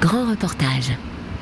Grand 0.00 0.28
reportage. 0.28 0.92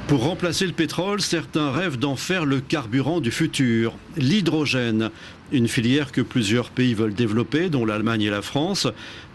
Pour 0.07 0.23
remplacer 0.23 0.67
le 0.67 0.73
pétrole, 0.73 1.21
certains 1.21 1.73
rêvent 1.73 1.98
d'en 1.98 2.15
faire 2.15 2.44
le 2.44 2.60
carburant 2.60 3.20
du 3.20 3.32
futur, 3.32 3.94
l'hydrogène, 4.16 5.11
une 5.50 5.66
filière 5.66 6.12
que 6.12 6.21
plusieurs 6.21 6.71
pays 6.71 6.94
veulent 6.94 7.14
développer, 7.14 7.68
dont 7.68 7.84
l'Allemagne 7.84 8.22
et 8.22 8.30
la 8.30 8.42
France. 8.42 8.87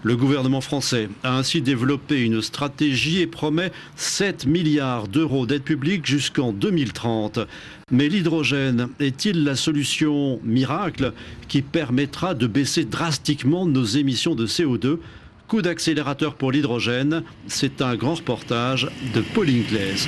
Le 0.04 0.16
gouvernement 0.16 0.62
français 0.62 1.10
a 1.24 1.36
ainsi 1.36 1.62
développé 1.62 2.22
une 2.22 2.42
stratégie 2.42 3.20
et 3.20 3.28
promet 3.28 3.74
7 3.98 4.46
milliards 4.46 5.10
d'euros 5.10 5.46
d'aide 5.46 5.64
publique 5.64 6.06
jusqu'en 6.06 6.54
2030. 6.54 7.40
Mais 7.92 8.08
l'hydrogène 8.08 8.88
est-il 9.02 9.44
la 9.44 9.58
solution 9.58 10.40
miracle 10.44 11.12
qui 11.50 11.62
permettra 11.62 12.34
de 12.34 12.48
baisser 12.48 12.86
drastiquement 12.86 13.66
nos 13.66 13.84
émissions 13.84 14.36
de 14.36 14.48
CO2 14.48 15.00
Coup 15.52 15.62
d'accélérateur 15.62 16.36
pour 16.36 16.54
l'hydrogène, 16.54 17.24
c'est 17.46 17.82
un 17.82 17.98
grand 17.98 18.14
reportage 18.14 18.90
de 19.14 19.20
Pauline 19.20 19.64
Glaise. 19.64 20.08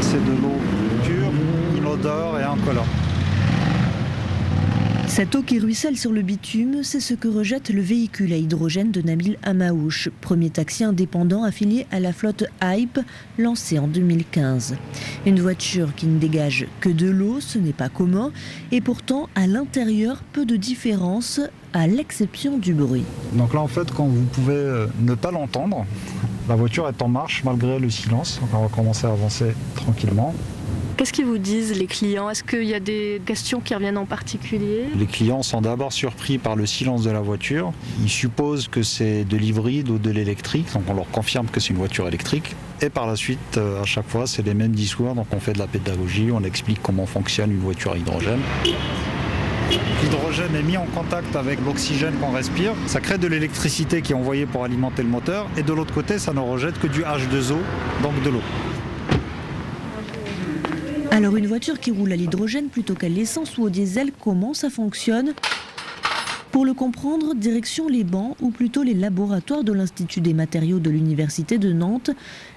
C'est 0.00 0.16
de 0.16 0.32
l'eau 0.32 0.58
pure, 1.04 1.30
inodore 1.76 2.40
et 2.40 2.42
incolore. 2.42 3.07
Cette 5.18 5.34
eau 5.34 5.42
qui 5.42 5.58
ruisselle 5.58 5.96
sur 5.96 6.12
le 6.12 6.22
bitume, 6.22 6.84
c'est 6.84 7.00
ce 7.00 7.12
que 7.12 7.26
rejette 7.26 7.70
le 7.70 7.80
véhicule 7.80 8.32
à 8.32 8.36
hydrogène 8.36 8.92
de 8.92 9.02
Nabil 9.02 9.36
Amaouche, 9.42 10.10
premier 10.20 10.48
taxi 10.48 10.84
indépendant 10.84 11.42
affilié 11.42 11.88
à 11.90 11.98
la 11.98 12.12
flotte 12.12 12.44
Hype, 12.62 13.00
lancée 13.36 13.80
en 13.80 13.88
2015. 13.88 14.76
Une 15.26 15.40
voiture 15.40 15.92
qui 15.96 16.06
ne 16.06 16.20
dégage 16.20 16.68
que 16.78 16.88
de 16.88 17.10
l'eau, 17.10 17.40
ce 17.40 17.58
n'est 17.58 17.72
pas 17.72 17.88
commun, 17.88 18.30
et 18.70 18.80
pourtant 18.80 19.28
à 19.34 19.48
l'intérieur, 19.48 20.22
peu 20.32 20.46
de 20.46 20.54
différence, 20.54 21.40
à 21.72 21.88
l'exception 21.88 22.56
du 22.56 22.72
bruit. 22.72 23.02
Donc 23.32 23.54
là, 23.54 23.60
en 23.60 23.66
fait, 23.66 23.90
quand 23.90 24.06
vous 24.06 24.22
pouvez 24.22 24.54
euh, 24.54 24.86
ne 25.00 25.16
pas 25.16 25.32
l'entendre, 25.32 25.84
la 26.48 26.54
voiture 26.54 26.88
est 26.88 27.02
en 27.02 27.08
marche 27.08 27.42
malgré 27.42 27.80
le 27.80 27.90
silence. 27.90 28.38
Donc 28.40 28.50
on 28.54 28.62
va 28.62 28.68
commencer 28.68 29.08
à 29.08 29.10
avancer 29.10 29.46
tranquillement. 29.74 30.32
Qu'est-ce 30.98 31.12
qu'ils 31.12 31.26
vous 31.26 31.38
disent 31.38 31.78
les 31.78 31.86
clients? 31.86 32.28
Est-ce 32.28 32.42
qu'il 32.42 32.64
y 32.64 32.74
a 32.74 32.80
des 32.80 33.22
questions 33.24 33.60
qui 33.60 33.72
reviennent 33.72 33.98
en 33.98 34.04
particulier? 34.04 34.86
Les 34.96 35.06
clients 35.06 35.44
sont 35.44 35.60
d'abord 35.60 35.92
surpris 35.92 36.38
par 36.38 36.56
le 36.56 36.66
silence 36.66 37.04
de 37.04 37.10
la 37.12 37.20
voiture. 37.20 37.72
Ils 38.02 38.08
supposent 38.08 38.66
que 38.66 38.82
c'est 38.82 39.22
de 39.22 39.36
l'hybride 39.36 39.90
ou 39.90 39.98
de 39.98 40.10
l'électrique, 40.10 40.66
donc 40.74 40.82
on 40.88 40.94
leur 40.94 41.08
confirme 41.08 41.46
que 41.46 41.60
c'est 41.60 41.70
une 41.70 41.76
voiture 41.76 42.08
électrique. 42.08 42.56
Et 42.80 42.90
par 42.90 43.06
la 43.06 43.14
suite, 43.14 43.58
euh, 43.58 43.80
à 43.80 43.84
chaque 43.84 44.08
fois, 44.08 44.26
c'est 44.26 44.44
les 44.44 44.54
mêmes 44.54 44.72
discours, 44.72 45.14
donc 45.14 45.28
on 45.30 45.38
fait 45.38 45.52
de 45.52 45.60
la 45.60 45.68
pédagogie, 45.68 46.30
on 46.32 46.42
explique 46.42 46.82
comment 46.82 47.06
fonctionne 47.06 47.52
une 47.52 47.60
voiture 47.60 47.92
à 47.92 47.96
hydrogène. 47.96 48.40
L'hydrogène 50.02 50.56
est 50.56 50.64
mis 50.64 50.78
en 50.78 50.86
contact 50.86 51.36
avec 51.36 51.60
l'oxygène 51.64 52.14
qu'on 52.14 52.32
respire. 52.32 52.72
Ça 52.86 53.00
crée 53.00 53.18
de 53.18 53.28
l'électricité 53.28 54.02
qui 54.02 54.14
est 54.14 54.16
envoyée 54.16 54.46
pour 54.46 54.64
alimenter 54.64 55.04
le 55.04 55.10
moteur. 55.10 55.46
Et 55.56 55.62
de 55.62 55.72
l'autre 55.72 55.94
côté, 55.94 56.18
ça 56.18 56.32
ne 56.32 56.40
rejette 56.40 56.80
que 56.80 56.88
du 56.88 57.02
H2O, 57.02 57.58
donc 58.02 58.20
de 58.24 58.30
l'eau. 58.30 58.42
Alors 61.18 61.36
une 61.36 61.48
voiture 61.48 61.80
qui 61.80 61.90
roule 61.90 62.12
à 62.12 62.14
l'hydrogène 62.14 62.68
plutôt 62.68 62.94
qu'à 62.94 63.08
l'essence 63.08 63.58
ou 63.58 63.64
au 63.64 63.70
diesel, 63.70 64.12
comment 64.22 64.54
ça 64.54 64.70
fonctionne? 64.70 65.34
Pour 66.52 66.64
le 66.64 66.74
comprendre, 66.74 67.34
direction 67.34 67.88
les 67.88 68.04
bancs 68.04 68.36
ou 68.40 68.50
plutôt 68.52 68.84
les 68.84 68.94
laboratoires 68.94 69.64
de 69.64 69.72
l'Institut 69.72 70.20
des 70.20 70.32
matériaux 70.32 70.78
de 70.78 70.90
l'Université 70.90 71.58
de 71.58 71.72
Nantes. 71.72 72.10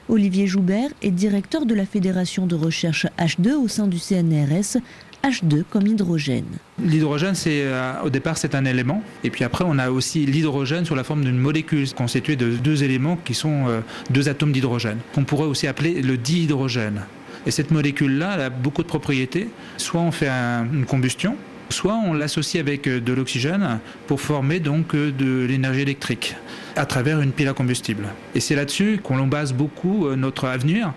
Olivier 0.10 0.46
Joubert 0.46 0.92
est 1.02 1.10
directeur 1.10 1.66
de 1.66 1.74
la 1.74 1.88
Fédération 1.88 2.46
de 2.46 2.54
recherche 2.54 3.08
H2 3.18 3.54
au 3.54 3.68
sein 3.68 3.88
du 3.88 3.98
CNRS. 3.98 4.78
H2 5.24 5.64
comme 5.68 5.88
hydrogène. 5.88 6.46
L'hydrogène, 6.84 7.34
c'est 7.34 7.64
euh, 7.64 7.94
au 8.04 8.12
départ, 8.12 8.38
c'est 8.38 8.54
un 8.54 8.66
élément, 8.66 9.02
et 9.24 9.32
puis 9.32 9.44
après, 9.44 9.64
on 9.68 9.80
a 9.80 9.90
aussi 9.90 10.28
l'hydrogène 10.28 10.86
sous 10.86 10.96
la 10.96 11.04
forme 11.04 11.24
d'une 11.24 11.38
molécule 11.38 11.92
constituée 11.94 12.36
de 12.36 12.52
deux 12.58 12.84
éléments 12.84 13.18
qui 13.24 13.34
sont 13.34 13.68
euh, 13.68 13.82
deux 14.12 14.30
atomes 14.30 14.52
d'hydrogène, 14.52 14.98
qu'on 15.14 15.24
pourrait 15.24 15.48
aussi 15.48 15.66
appeler 15.66 16.02
le 16.02 16.18
dihydrogène. 16.18 17.02
Et 17.46 17.52
cette 17.52 17.72
molécule-là, 17.72 18.32
elle 18.36 18.42
a 18.42 18.50
beaucoup 18.50 18.84
de 18.84 18.88
propriétés. 18.88 19.50
Soit 19.78 20.02
on 20.02 20.12
fait 20.12 20.28
un- 20.30 20.66
une 20.72 20.86
combustion, 20.86 21.36
soit 21.70 21.96
on 22.06 22.14
l'associe 22.14 22.62
avec 22.62 22.88
euh, 22.88 23.00
de 23.00 23.14
l'oxygène 23.14 23.80
pour 24.08 24.22
former 24.22 24.60
donc 24.60 24.94
euh, 24.94 25.12
de 25.12 25.46
l'énergie 25.46 25.82
électrique 25.82 26.36
à 26.76 26.86
travers 26.86 27.20
une 27.22 27.32
pile 27.32 27.48
à 27.48 27.54
combustible. 27.54 28.06
Et 28.36 28.40
c'est 28.40 28.56
là-dessus 28.56 29.00
qu'on 29.04 29.26
base 29.28 29.54
beaucoup 29.54 30.08
euh, 30.08 30.16
notre 30.16 30.46
avenir. 30.48 30.94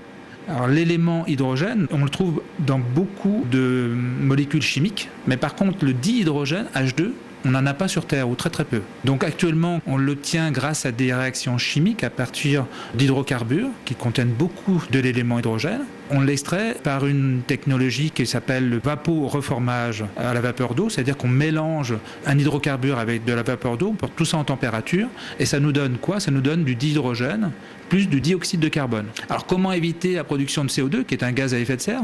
Alors 0.47 0.67
l'élément 0.69 1.25
hydrogène, 1.27 1.87
on 1.91 2.05
le 2.05 2.11
trouve 2.11 2.43
dans 2.59 2.79
beaucoup 2.79 3.47
de 3.51 3.91
molécules 4.21 4.61
chimiques, 4.61 5.09
mais 5.27 5.39
par 5.39 5.55
contre 5.55 5.85
le 5.87 5.95
dihydrogène, 5.95 6.67
H2, 6.77 7.13
on 7.45 7.51
n'en 7.51 7.67
a 7.67 7.75
pas 7.75 7.89
sur 7.89 8.07
Terre, 8.07 8.29
ou 8.29 8.35
très 8.35 8.51
très 8.51 8.65
peu. 8.65 8.81
Donc 9.05 9.25
actuellement, 9.25 9.81
on 9.87 9.97
l'obtient 9.97 10.51
grâce 10.51 10.87
à 10.87 10.93
des 10.93 11.13
réactions 11.13 11.59
chimiques 11.59 12.05
à 12.05 12.11
partir 12.11 12.67
d'hydrocarbures 12.95 13.69
qui 13.85 13.95
contiennent 13.95 14.33
beaucoup 14.33 14.83
de 14.91 14.99
l'élément 14.99 15.39
hydrogène. 15.39 15.83
On 16.11 16.21
l'extrait 16.21 16.77
par 16.83 17.07
une 17.07 17.41
technologie 17.47 18.11
qui 18.11 18.27
s'appelle 18.27 18.69
le 18.69 18.79
vapo-reformage 18.79 20.05
à 20.17 20.35
la 20.35 20.41
vapeur 20.41 20.75
d'eau, 20.75 20.91
c'est-à-dire 20.91 21.17
qu'on 21.17 21.29
mélange 21.29 21.95
un 22.27 22.39
hydrocarbure 22.39 22.99
avec 22.99 23.25
de 23.25 23.33
la 23.33 23.43
vapeur 23.43 23.77
d'eau, 23.79 23.89
on 23.93 23.95
porte 23.95 24.13
tout 24.15 24.27
ça 24.27 24.37
en 24.37 24.45
température, 24.45 25.09
et 25.39 25.47
ça 25.47 25.61
nous 25.61 25.73
donne 25.73 25.97
quoi? 25.99 26.21
Ça 26.21 26.31
nous 26.31 26.43
donne 26.43 26.65
du 26.65 26.75
dihydrogène 26.75 27.51
plus 27.89 28.09
du 28.09 28.21
dioxyde 28.21 28.61
de 28.61 28.69
carbone. 28.69 29.07
Alors 29.29 29.47
comment 29.47 29.73
éviter 29.73 30.15
la 30.15 30.25
production 30.25 30.65
de 30.65 30.71
CO2, 30.71 31.05
qui 31.05 31.15
est 31.15 31.23
un 31.23 31.33
gaz 31.33 31.55
à 31.55 31.59
effet 31.59 31.77
de 31.77 31.81
serre? 31.83 32.03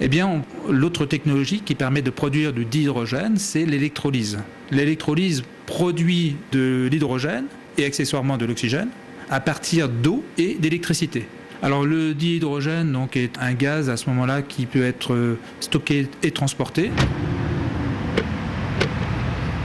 Eh 0.00 0.06
bien, 0.06 0.42
l'autre 0.68 1.06
technologie 1.06 1.60
qui 1.60 1.74
permet 1.74 2.02
de 2.02 2.10
produire 2.10 2.52
du 2.52 2.64
dihydrogène, 2.64 3.36
c'est 3.36 3.64
l'électrolyse. 3.64 4.38
L'électrolyse 4.70 5.42
produit 5.66 6.36
de 6.52 6.88
l'hydrogène 6.90 7.46
et 7.78 7.84
accessoirement 7.84 8.36
de 8.36 8.46
l'oxygène 8.46 8.90
à 9.28 9.40
partir 9.40 9.88
d'eau 9.88 10.22
et 10.38 10.54
d'électricité. 10.54 11.26
Alors 11.62 11.84
le 11.84 12.14
dihydrogène 12.14 12.92
donc, 12.92 13.16
est 13.16 13.36
un 13.40 13.52
gaz 13.54 13.90
à 13.90 13.96
ce 13.96 14.08
moment-là 14.10 14.42
qui 14.42 14.66
peut 14.66 14.84
être 14.84 15.14
euh, 15.14 15.38
stocké 15.58 16.06
et 16.22 16.30
transporté. 16.30 16.92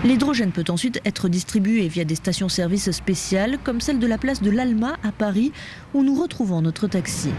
L'hydrogène 0.03 0.51
peut 0.51 0.65
ensuite 0.69 0.99
être 1.05 1.29
distribué 1.29 1.87
via 1.87 2.03
des 2.03 2.15
stations-service 2.15 2.89
spéciales 2.91 3.59
comme 3.63 3.79
celle 3.79 3.99
de 3.99 4.07
la 4.07 4.17
place 4.17 4.41
de 4.41 4.49
l'Alma 4.49 4.97
à 5.03 5.11
Paris 5.11 5.51
où 5.93 6.03
nous 6.03 6.19
retrouvons 6.19 6.61
notre 6.61 6.87
taxi. 6.87 7.29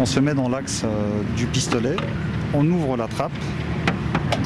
On 0.00 0.06
se 0.06 0.20
met 0.20 0.32
dans 0.34 0.48
l'axe 0.48 0.82
euh, 0.84 0.88
du 1.36 1.46
pistolet, 1.46 1.96
on 2.54 2.64
ouvre 2.70 2.96
la 2.96 3.08
trappe 3.08 3.32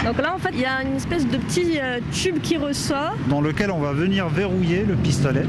Donc 0.03 0.17
là, 0.17 0.35
en 0.35 0.39
fait, 0.39 0.51
il 0.55 0.61
y 0.61 0.65
a 0.65 0.83
une 0.83 0.97
espèce 0.97 1.27
de 1.27 1.37
petit 1.37 1.79
euh, 1.79 2.01
tube 2.11 2.41
qui 2.41 2.57
ressort. 2.57 3.17
dans 3.29 3.43
lequel 3.43 3.71
on 3.71 3.79
va 3.79 3.93
venir 3.93 4.29
verrouiller 4.29 4.85
le 4.85 4.95
pistolet. 4.95 5.45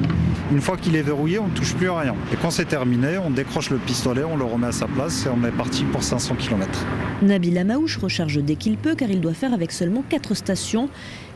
Une 0.53 0.62
fois 0.62 0.78
qu'il 0.78 0.96
est 0.96 1.02
verrouillé, 1.02 1.40
on 1.40 1.47
ne 1.47 1.53
touche 1.56 1.74
plus 1.74 1.90
à 1.90 1.97
rien. 1.97 2.16
Et 2.31 2.36
quand 2.40 2.52
c'est 2.52 2.66
terminé, 2.66 3.18
on 3.18 3.31
décroche 3.31 3.72
le 3.72 3.78
pistolet, 3.78 4.24
on 4.24 4.38
le 4.38 4.44
remet 4.44 4.68
à 4.68 4.72
sa 4.72 4.86
place 4.86 5.25
et 5.25 5.30
on 5.30 5.44
est 5.47 5.52
parti 5.52 5.84
pour 5.84 6.03
500 6.03 6.36
km. 6.36 6.86
Nabil 7.24 7.58
Amaouche 7.58 7.97
recharge 7.97 8.38
dès 8.38 8.56
qu'il 8.56 8.78
peut 8.78 8.94
car 8.94 9.09
il 9.09 9.19
doit 9.19 9.34
faire 9.34 9.52
avec 9.52 9.72
seulement 9.72 10.03
4 10.08 10.36
stations. 10.36 10.90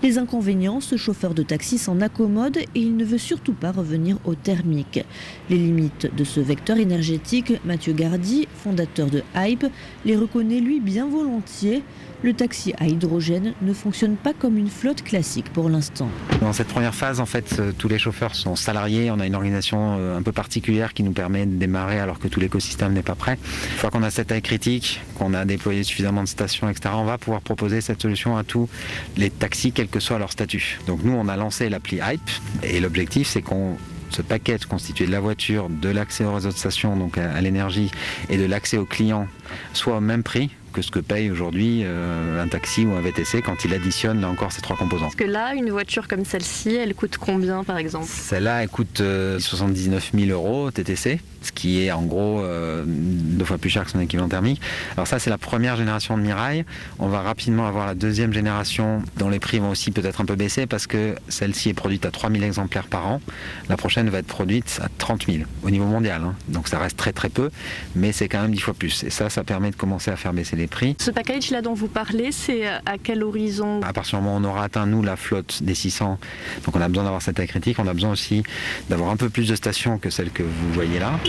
Les 0.03 0.19
inconvénients, 0.19 0.81
ce 0.81 0.97
chauffeur 0.97 1.33
de 1.33 1.41
taxi 1.41 1.79
s'en 1.79 1.99
accommode 1.99 2.57
et 2.57 2.67
il 2.75 2.95
ne 2.95 3.03
veut 3.03 3.17
surtout 3.17 3.53
pas 3.53 3.71
revenir 3.71 4.17
au 4.23 4.35
thermique. 4.35 5.03
Les 5.49 5.57
limites 5.57 6.15
de 6.15 6.23
ce 6.23 6.39
vecteur 6.39 6.77
énergétique, 6.77 7.53
Mathieu 7.65 7.93
Gardy, 7.93 8.47
fondateur 8.63 9.07
de 9.07 9.23
Hype, 9.35 9.65
les 10.05 10.15
reconnaît 10.15 10.59
lui 10.59 10.79
bien 10.79 11.07
volontiers. 11.07 11.81
Le 12.23 12.33
taxi 12.33 12.73
à 12.79 12.87
hydrogène 12.87 13.53
ne 13.61 13.73
fonctionne 13.73 14.15
pas 14.15 14.33
comme 14.33 14.57
une 14.57 14.69
flotte 14.69 15.03
classique 15.03 15.53
pour 15.53 15.69
l'instant. 15.69 16.09
Dans 16.41 16.51
cette 16.51 16.67
première 16.67 16.95
phase, 16.95 17.19
en 17.19 17.27
fait, 17.27 17.57
euh, 17.59 17.71
tous 17.77 17.87
les 17.87 17.99
chauffeurs 17.99 18.33
sont 18.33 18.55
salariés. 18.55 19.11
On 19.11 19.19
a 19.19 19.27
une 19.27 19.35
organisation 19.35 19.97
euh, 19.99 20.17
un 20.17 20.23
peu 20.23 20.31
particulière 20.31 20.95
qui 20.95 21.03
nous 21.03 21.11
permet 21.11 21.45
de 21.45 21.55
démarrer 21.55 21.99
alors 21.99 22.17
que 22.17 22.27
tout 22.27 22.39
l'écosystème 22.39 22.93
n'est 22.93 23.03
pas 23.03 23.13
prêt. 23.13 23.37
Une 23.71 23.77
fois 23.77 23.91
qu'on 23.91 24.01
a 24.01 24.09
cette 24.09 24.29
taille 24.29 24.41
critique, 24.41 24.99
qu'on 25.15 25.35
a 25.35 25.45
déployé 25.45 25.83
suffisamment 25.83 26.23
de 26.23 26.27
stations, 26.27 26.67
etc., 26.69 26.95
on 26.97 27.05
va 27.05 27.19
pouvoir 27.19 27.41
proposer 27.41 27.81
cette 27.81 28.01
solution 28.01 28.35
à 28.35 28.43
tous 28.43 28.67
les 29.15 29.29
taxis, 29.29 29.71
quel 29.71 29.87
que 29.87 29.99
soit 29.99 30.17
leur 30.17 30.31
statut. 30.31 30.79
Donc 30.87 31.03
nous, 31.03 31.13
on 31.13 31.27
a 31.27 31.37
lancé 31.37 31.69
l'appli 31.69 31.97
Hype 31.97 32.31
et 32.63 32.79
l'objectif, 32.79 33.27
c'est 33.27 33.43
qu'on 33.43 33.77
ce 34.09 34.21
package 34.21 34.65
constitué 34.65 35.05
de 35.05 35.11
la 35.11 35.19
voiture, 35.19 35.69
de 35.69 35.89
l'accès 35.89 36.23
au 36.23 36.33
réseau 36.33 36.49
de 36.49 36.55
station, 36.55 36.95
donc 36.95 37.17
à 37.17 37.39
l'énergie, 37.41 37.91
et 38.29 38.37
de 38.37 38.45
l'accès 38.45 38.77
aux 38.77 38.85
clients, 38.85 39.27
soit 39.73 39.97
au 39.97 40.01
même 40.01 40.23
prix 40.23 40.49
que 40.77 40.83
ce 40.83 40.91
que 40.91 40.99
paye 40.99 41.31
aujourd'hui 41.31 41.81
euh, 41.83 42.43
un 42.43 42.47
taxi 42.47 42.85
ou 42.85 42.93
un 42.93 43.01
VTC 43.01 43.41
quand 43.41 43.65
il 43.65 43.73
additionne 43.73 44.21
là 44.21 44.29
encore 44.29 44.51
ces 44.51 44.61
trois 44.61 44.75
composants. 44.77 45.05
Parce 45.05 45.15
que 45.15 45.23
là, 45.23 45.55
une 45.55 45.71
voiture 45.71 46.07
comme 46.07 46.23
celle-ci, 46.23 46.75
elle 46.75 46.93
coûte 46.93 47.17
combien 47.17 47.63
par 47.63 47.77
exemple? 47.79 48.05
Celle-là, 48.07 48.61
elle 48.61 48.69
coûte 48.69 49.01
euh, 49.01 49.39
79 49.39 50.11
000 50.13 50.29
euros 50.29 50.69
TTC, 50.69 51.19
ce 51.41 51.51
qui 51.51 51.81
est 51.83 51.91
en 51.91 52.03
gros 52.03 52.41
euh, 52.41 52.83
deux 52.85 53.43
fois 53.43 53.57
plus 53.57 53.71
cher 53.71 53.85
que 53.85 53.89
son 53.89 53.99
équivalent 53.99 54.29
thermique. 54.29 54.61
Alors 54.95 55.07
ça, 55.07 55.17
c'est 55.17 55.31
la 55.31 55.39
première 55.39 55.77
génération 55.77 56.15
de 56.15 56.21
Mirail. 56.21 56.63
On 56.99 57.07
va 57.07 57.21
rapidement 57.21 57.65
avoir 57.67 57.87
la 57.87 57.95
deuxième 57.95 58.31
génération 58.31 59.01
dont 59.17 59.29
les 59.29 59.39
prix 59.39 59.57
vont 59.57 59.71
aussi 59.71 59.89
peut-être 59.89 60.21
un 60.21 60.25
peu 60.25 60.35
baisser 60.35 60.67
parce 60.67 60.85
que 60.85 61.15
celle-ci 61.27 61.69
est 61.69 61.73
produite 61.73 62.05
à 62.05 62.11
3 62.11 62.29
000 62.29 62.43
exemplaires 62.43 62.85
par 62.87 63.07
an. 63.07 63.19
La 63.67 63.77
prochaine 63.77 64.09
va 64.09 64.19
être 64.19 64.27
produite 64.27 64.79
à 64.83 64.89
30 64.99 65.25
000 65.25 65.39
au 65.63 65.71
niveau 65.71 65.85
mondial. 65.85 66.21
hein. 66.23 66.35
Donc 66.49 66.67
ça 66.67 66.77
reste 66.77 66.97
très 66.97 67.13
très 67.13 67.29
peu, 67.29 67.49
mais 67.95 68.11
c'est 68.11 68.27
quand 68.29 68.43
même 68.43 68.51
10 68.51 68.59
fois 68.59 68.73
plus. 68.75 69.03
Et 69.03 69.09
ça, 69.09 69.31
ça 69.31 69.43
permet 69.43 69.71
de 69.71 69.75
commencer 69.75 70.11
à 70.11 70.15
faire 70.15 70.33
baisser 70.33 70.55
les 70.55 70.66
les 70.67 70.69
prix. 70.69 70.95
Ce 70.99 71.11
package 71.11 71.51
là 71.51 71.61
dont 71.61 71.73
vous 71.73 71.87
parlez, 71.87 72.31
c'est 72.31 72.67
à 72.67 72.97
quel 73.01 73.23
horizon? 73.23 73.81
À 73.81 73.93
partir 73.93 74.19
du 74.19 74.25
moment 74.25 74.37
où 74.37 74.41
on 74.41 74.43
aura 74.43 74.65
atteint 74.65 74.85
nous 74.85 75.01
la 75.01 75.15
flotte 75.15 75.63
des 75.63 75.75
600, 75.75 76.19
donc 76.65 76.75
on 76.75 76.81
a 76.81 76.87
besoin 76.87 77.03
d'avoir 77.03 77.21
cette 77.21 77.37
taille 77.37 77.47
critique, 77.47 77.79
on 77.79 77.87
a 77.87 77.93
besoin 77.93 78.11
aussi 78.11 78.43
d'avoir 78.89 79.09
un 79.11 79.17
peu 79.17 79.29
plus 79.29 79.47
de 79.47 79.55
stations 79.55 79.97
que 79.97 80.09
celles 80.09 80.31
que 80.31 80.43
vous 80.43 80.73
voyez 80.73 80.99
là. 80.99 81.19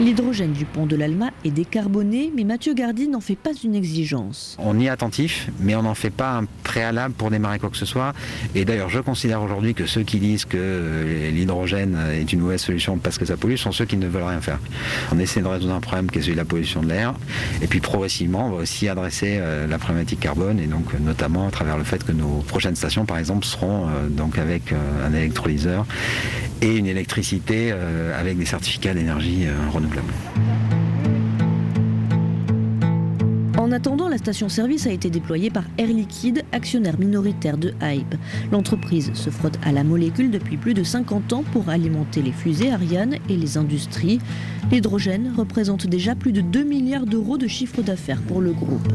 L'hydrogène 0.00 0.52
du 0.52 0.64
pont 0.64 0.86
de 0.86 0.96
l'Alma 0.96 1.30
est 1.44 1.50
décarboné, 1.50 2.32
mais 2.34 2.44
Mathieu 2.44 2.72
Gardy 2.72 3.06
n'en 3.06 3.20
fait 3.20 3.36
pas 3.36 3.50
une 3.62 3.74
exigence. 3.74 4.56
On 4.58 4.80
y 4.80 4.86
est 4.86 4.88
attentif, 4.88 5.50
mais 5.60 5.74
on 5.76 5.82
n'en 5.82 5.94
fait 5.94 6.08
pas 6.08 6.38
un 6.38 6.44
préalable 6.64 7.12
pour 7.12 7.30
démarrer 7.30 7.58
quoi 7.58 7.68
que 7.68 7.76
ce 7.76 7.84
soit. 7.84 8.14
Et 8.54 8.64
d'ailleurs, 8.64 8.88
je 8.88 9.00
considère 9.00 9.42
aujourd'hui 9.42 9.74
que 9.74 9.84
ceux 9.84 10.02
qui 10.02 10.18
disent 10.18 10.46
que 10.46 10.56
euh, 10.58 11.30
l'hydrogène 11.30 11.98
est 12.14 12.32
une 12.32 12.40
mauvaise 12.40 12.62
solution 12.62 12.96
parce 12.96 13.18
que 13.18 13.26
ça 13.26 13.36
pollue 13.36 13.56
sont 13.56 13.72
ceux 13.72 13.84
qui 13.84 13.98
ne 13.98 14.06
veulent 14.06 14.22
rien 14.22 14.40
faire. 14.40 14.58
On 15.12 15.18
essaie 15.18 15.42
de 15.42 15.46
résoudre 15.46 15.74
un 15.74 15.80
problème 15.80 16.10
qui 16.10 16.18
est 16.18 16.22
celui 16.22 16.32
de 16.32 16.38
la 16.38 16.46
pollution 16.46 16.82
de 16.82 16.88
l'air. 16.88 17.12
Et 17.60 17.66
puis 17.66 17.80
progressivement, 17.80 18.46
on 18.46 18.52
va 18.52 18.62
aussi 18.62 18.88
adresser 18.88 19.36
euh, 19.38 19.66
la 19.66 19.76
problématique 19.76 20.20
carbone, 20.20 20.60
et 20.60 20.66
donc 20.66 20.94
notamment 20.98 21.48
à 21.48 21.50
travers 21.50 21.76
le 21.76 21.84
fait 21.84 22.02
que 22.02 22.12
nos 22.12 22.38
prochaines 22.48 22.76
stations, 22.76 23.04
par 23.04 23.18
exemple, 23.18 23.44
seront 23.44 23.86
euh, 23.86 24.08
donc 24.08 24.38
avec 24.38 24.72
un 24.72 25.12
électrolyseur 25.12 25.84
et 26.62 26.76
une 26.76 26.86
électricité 26.86 27.72
avec 27.72 28.38
des 28.38 28.44
certificats 28.44 28.94
d'énergie 28.94 29.46
renouvelable. 29.72 30.12
En 33.70 33.72
attendant, 33.72 34.08
la 34.08 34.18
station-service 34.18 34.86
a 34.86 34.90
été 34.90 35.10
déployée 35.10 35.50
par 35.50 35.62
Air 35.78 35.86
Liquide, 35.88 36.42
actionnaire 36.50 36.98
minoritaire 36.98 37.56
de 37.56 37.72
Hype. 37.80 38.16
L'entreprise 38.50 39.12
se 39.14 39.30
frotte 39.30 39.58
à 39.62 39.70
la 39.70 39.84
molécule 39.84 40.30
depuis 40.30 40.56
plus 40.56 40.74
de 40.74 40.82
50 40.82 41.32
ans 41.34 41.44
pour 41.52 41.68
alimenter 41.68 42.20
les 42.20 42.32
fusées 42.32 42.72
Ariane 42.72 43.16
et 43.28 43.36
les 43.36 43.58
industries. 43.58 44.18
L'hydrogène 44.72 45.32
représente 45.36 45.86
déjà 45.86 46.16
plus 46.16 46.32
de 46.32 46.40
2 46.40 46.64
milliards 46.64 47.06
d'euros 47.06 47.38
de 47.38 47.46
chiffre 47.46 47.82
d'affaires 47.82 48.22
pour 48.22 48.40
le 48.40 48.52
groupe. 48.52 48.92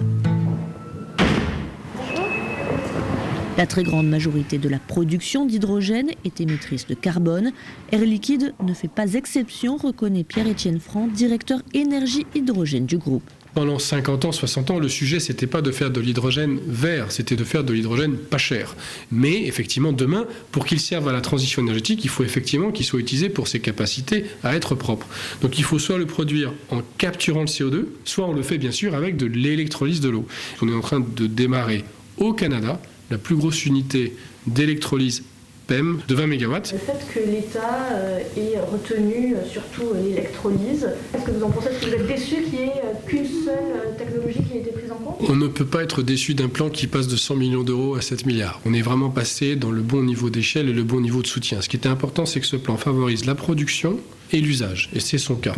La 3.58 3.66
très 3.66 3.84
grande 3.84 4.10
majorité 4.10 4.58
de 4.58 4.68
la 4.68 4.80
production 4.80 5.46
d'hydrogène 5.46 6.10
est 6.26 6.42
émettrice 6.42 6.88
de 6.88 6.94
carbone. 6.94 7.54
Air 7.94 8.02
Liquide 8.02 8.54
ne 8.62 8.74
fait 8.74 8.90
pas 8.90 9.14
exception, 9.14 9.78
reconnaît 9.78 10.26
Pierre-Étienne 10.26 10.82
Franc, 10.82 11.08
directeur 11.08 11.62
énergie 11.74 12.26
hydrogène 12.36 12.86
du 12.86 12.98
groupe. 12.98 13.24
Pendant 13.54 13.80
50 13.80 14.26
ans, 14.26 14.34
60 14.34 14.72
ans, 14.72 14.80
le 14.80 14.90
sujet, 14.90 15.22
c'était 15.22 15.48
pas 15.48 15.62
de 15.62 15.72
faire 15.72 15.90
de 15.90 16.02
l'hydrogène 16.02 16.60
vert, 16.68 17.14
c'était 17.14 17.38
de 17.38 17.46
faire 17.46 17.64
de 17.64 17.72
l'hydrogène 17.72 18.18
pas 18.18 18.38
cher. 18.38 18.76
Mais 19.10 19.46
effectivement, 19.46 19.94
demain, 19.94 20.26
pour 20.52 20.66
qu'il 20.66 20.82
serve 20.82 21.08
à 21.08 21.14
la 21.14 21.22
transition 21.22 21.62
énergétique, 21.62 22.04
il 22.04 22.10
faut 22.10 22.26
effectivement 22.26 22.72
qu'il 22.72 22.86
soit 22.86 23.00
utilisé 23.00 23.30
pour 23.30 23.48
ses 23.48 23.62
capacités 23.62 24.26
à 24.44 24.54
être 24.58 24.76
propre. 24.76 25.08
Donc 25.42 25.58
il 25.58 25.64
faut 25.64 25.80
soit 25.80 25.98
le 25.98 26.06
produire 26.06 26.52
en 26.72 26.82
capturant 26.98 27.40
le 27.40 27.46
CO2, 27.46 27.86
soit 28.04 28.28
on 28.28 28.34
le 28.34 28.44
fait 28.44 28.58
bien 28.58 28.72
sûr 28.72 28.94
avec 28.96 29.16
de 29.16 29.28
l'électrolyse 29.28 30.02
de 30.02 30.10
l'eau. 30.10 30.28
On 30.62 30.68
est 30.68 30.76
en 30.76 30.82
train 30.82 31.00
de 31.00 31.26
démarrer 31.26 31.86
au 32.18 32.34
Canada 32.34 32.82
la 33.12 33.18
plus 33.18 33.36
grosse 33.36 33.66
unité 33.66 34.16
d'électrolyse 34.48 35.24
PEM 35.68 36.00
de 36.08 36.16
20 36.16 36.28
MW. 36.28 36.54
Le 36.54 36.78
fait 36.78 37.08
que 37.14 37.20
l'État 37.20 37.90
euh, 37.92 38.20
ait 38.38 38.60
retenu 38.60 39.36
euh, 39.36 39.46
surtout 39.52 39.94
euh, 39.94 40.02
l'électrolyse, 40.04 40.88
est-ce 41.14 41.26
que 41.26 41.32
vous 41.32 41.44
en 41.44 41.50
pensez 41.50 41.70
que 41.70 41.86
vous 41.86 41.94
êtes 41.94 42.08
déçu 42.08 42.44
qu'il 42.44 42.60
n'y 42.60 42.66
ait 42.66 42.82
qu'une 43.08 43.26
seule 43.26 43.96
technologie 43.98 44.44
qui 44.44 44.58
ait 44.58 44.62
été 44.62 44.72
prise 44.72 44.92
en 44.92 44.96
compte? 44.96 45.28
On 45.28 45.36
ne 45.36 45.48
peut 45.48 45.66
pas 45.66 45.82
être 45.82 46.04
déçu 46.04 46.36
d'un 46.36 46.50
plan 46.50 46.70
qui 46.70 46.88
passe 46.88 47.08
de 47.08 47.16
100 47.16 47.36
millions 47.36 47.64
d'euros 47.64 47.96
à 47.96 48.02
7 48.02 48.26
milliards. 48.26 48.62
On 48.66 48.74
est 48.74 48.82
vraiment 48.82 49.10
passé 49.10 49.56
dans 49.56 49.72
le 49.72 49.82
bon 49.82 50.04
niveau 50.04 50.30
d'échelle 50.30 50.70
et 50.70 50.74
le 50.74 50.84
bon 50.84 51.02
niveau 51.02 51.22
de 51.22 51.28
soutien. 51.28 51.62
Ce 51.62 51.70
qui 51.70 51.78
était 51.78 51.90
important, 51.90 52.26
c'est 52.26 52.40
que 52.40 52.48
ce 52.48 52.58
plan 52.58 52.78
favorise 52.78 53.26
la 53.26 53.36
production 53.36 54.00
et 54.32 54.42
l'usage, 54.42 54.90
et 54.94 55.00
c'est 55.00 55.18
son 55.18 55.36
cas. 55.36 55.56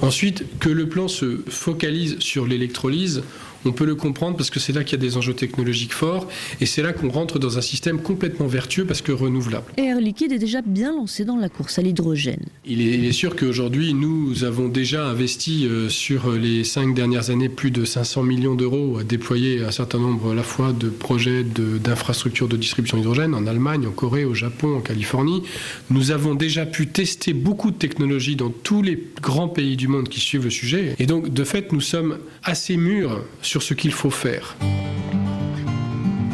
Ensuite, 0.00 0.44
que 0.58 0.70
le 0.70 0.88
plan 0.88 1.08
se 1.08 1.40
focalise 1.48 2.18
sur 2.18 2.46
l'électrolyse, 2.46 3.22
on 3.66 3.72
peut 3.72 3.84
le 3.84 3.94
comprendre 3.94 4.36
parce 4.36 4.50
que 4.50 4.60
c'est 4.60 4.72
là 4.72 4.84
qu'il 4.84 4.98
y 4.98 5.02
a 5.02 5.06
des 5.06 5.16
enjeux 5.16 5.34
technologiques 5.34 5.92
forts 5.92 6.28
et 6.60 6.66
c'est 6.66 6.82
là 6.82 6.92
qu'on 6.92 7.10
rentre 7.10 7.38
dans 7.38 7.58
un 7.58 7.60
système 7.60 8.00
complètement 8.00 8.46
vertueux 8.46 8.84
parce 8.84 9.02
que 9.02 9.12
renouvelable. 9.12 9.66
Air 9.76 10.00
Liquide 10.00 10.32
est 10.32 10.38
déjà 10.38 10.62
bien 10.62 10.92
lancé 10.92 11.24
dans 11.24 11.36
la 11.36 11.48
course 11.48 11.78
à 11.78 11.82
l'hydrogène. 11.82 12.44
Il 12.64 12.80
est, 12.80 13.12
sûr 13.12 13.36
qu'aujourd'hui, 13.36 13.94
nous 13.94 14.44
avons 14.44 14.68
déjà 14.68 15.06
investi 15.06 15.66
euh, 15.66 15.88
sur 15.88 16.32
les 16.32 16.64
cinq 16.64 16.94
dernières 16.94 17.30
années 17.30 17.48
plus 17.48 17.70
de 17.70 17.84
500 17.84 18.22
millions 18.22 18.54
d'euros 18.54 18.98
à 18.98 19.04
déployer 19.04 19.62
un 19.62 19.70
certain 19.70 19.98
nombre 19.98 20.32
à 20.32 20.34
la 20.34 20.42
fois 20.42 20.72
de 20.72 20.88
projets 20.88 21.44
d'infrastructures 21.44 22.48
de, 22.48 22.56
de 22.56 22.60
distribution 22.60 22.96
d'hydrogène 22.96 23.34
en 23.34 23.46
Allemagne, 23.46 23.86
en 23.86 23.90
Corée, 23.90 24.24
au 24.24 24.34
Japon, 24.34 24.76
en 24.76 24.80
Californie. 24.80 25.42
Nous 25.90 26.10
avons 26.10 26.34
déjà 26.34 26.66
pu 26.66 26.88
tester 26.88 27.32
beaucoup 27.32 27.70
de 27.70 27.76
technologies 27.76 28.36
dans 28.36 28.50
tous 28.50 28.82
les 28.82 29.02
grands 29.22 29.48
pays 29.48 29.76
du 29.76 29.88
monde 29.88 30.08
qui 30.08 30.20
suivent 30.20 30.44
le 30.44 30.50
sujet. 30.50 30.94
Et 30.98 31.06
donc, 31.06 31.32
de 31.32 31.44
fait, 31.44 31.72
nous 31.72 31.80
sommes 31.80 32.18
assez 32.42 32.76
mûrs 32.76 33.22
sur 33.42 33.55
ce 33.62 33.74
qu'il 33.74 33.92
faut 33.92 34.10
faire. 34.10 34.56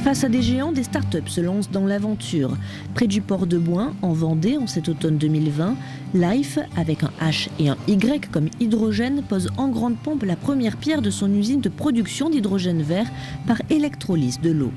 Face 0.05 0.25
à 0.25 0.29
des 0.29 0.43
géants, 0.43 0.73
des 0.73 0.83
startups 0.83 1.29
se 1.29 1.41
lancent 1.41 1.71
dans 1.71 1.87
l'aventure. 1.87 2.57
Près 2.95 3.07
du 3.07 3.21
port 3.21 3.47
de 3.47 3.57
Boin, 3.57 3.95
en 4.03 4.13
Vendée, 4.13 4.57
en 4.57 4.67
cet 4.67 4.89
automne 4.89 5.17
2020, 5.17 5.77
Life, 6.15 6.59
avec 6.77 7.05
un 7.05 7.13
H 7.23 7.47
et 7.61 7.69
un 7.69 7.77
Y 7.87 8.29
comme 8.33 8.49
hydrogène, 8.59 9.23
pose 9.23 9.49
en 9.57 9.69
grande 9.69 9.97
pompe 9.97 10.25
la 10.25 10.35
première 10.35 10.77
pierre 10.77 11.03
de 11.03 11.11
son 11.11 11.33
usine 11.33 11.61
de 11.61 11.69
production 11.69 12.31
d'hydrogène 12.31 12.83
vert 12.83 13.07
par 13.47 13.63
électrolyse 13.71 14.41
de 14.41 14.51
l'eau. 14.51 14.73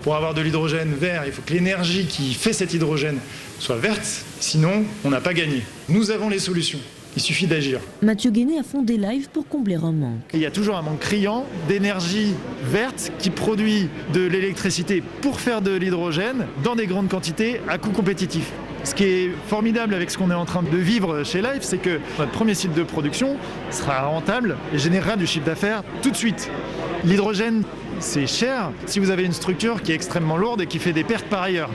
Pour 0.00 0.16
avoir 0.16 0.32
de 0.32 0.40
l'hydrogène 0.40 0.94
vert, 0.94 1.24
il 1.26 1.32
faut 1.32 1.42
que 1.42 1.52
l'énergie 1.52 2.06
qui 2.06 2.32
fait 2.32 2.54
cet 2.54 2.72
hydrogène 2.72 3.18
soit 3.58 3.76
verte, 3.76 4.24
sinon 4.40 4.84
on 5.04 5.10
n'a 5.10 5.20
pas 5.20 5.34
gagné. 5.34 5.62
Nous 5.90 6.10
avons 6.10 6.30
les 6.30 6.38
solutions. 6.38 6.80
Il 7.16 7.22
suffit 7.22 7.46
d'agir. 7.46 7.80
Mathieu 8.02 8.30
Guéné 8.30 8.58
a 8.58 8.62
fondé 8.62 8.96
Live 8.96 9.28
pour 9.32 9.48
combler 9.48 9.74
un 9.74 9.92
manque. 9.92 10.20
Il 10.32 10.40
y 10.40 10.46
a 10.46 10.50
toujours 10.50 10.76
un 10.76 10.82
manque 10.82 11.00
criant 11.00 11.44
d'énergie 11.68 12.34
verte 12.62 13.12
qui 13.18 13.30
produit 13.30 13.88
de 14.12 14.20
l'électricité 14.20 15.02
pour 15.20 15.40
faire 15.40 15.60
de 15.60 15.74
l'hydrogène 15.74 16.46
dans 16.62 16.76
des 16.76 16.86
grandes 16.86 17.08
quantités 17.08 17.60
à 17.68 17.78
coût 17.78 17.90
compétitif. 17.90 18.52
Ce 18.84 18.94
qui 18.94 19.04
est 19.04 19.30
formidable 19.48 19.92
avec 19.94 20.10
ce 20.10 20.16
qu'on 20.16 20.30
est 20.30 20.34
en 20.34 20.46
train 20.46 20.62
de 20.62 20.76
vivre 20.76 21.22
chez 21.24 21.42
Live, 21.42 21.60
c'est 21.60 21.78
que 21.78 22.00
notre 22.18 22.30
premier 22.30 22.54
site 22.54 22.74
de 22.74 22.82
production 22.82 23.36
sera 23.70 24.06
rentable 24.06 24.56
et 24.72 24.78
générera 24.78 25.16
du 25.16 25.26
chiffre 25.26 25.44
d'affaires 25.44 25.82
tout 26.02 26.10
de 26.10 26.16
suite. 26.16 26.50
L'hydrogène, 27.04 27.62
c'est 27.98 28.26
cher 28.26 28.70
si 28.86 29.00
vous 29.00 29.10
avez 29.10 29.24
une 29.24 29.32
structure 29.32 29.82
qui 29.82 29.92
est 29.92 29.96
extrêmement 29.96 30.36
lourde 30.36 30.62
et 30.62 30.66
qui 30.66 30.78
fait 30.78 30.92
des 30.92 31.04
pertes 31.04 31.26
par 31.26 31.42
ailleurs. 31.42 31.70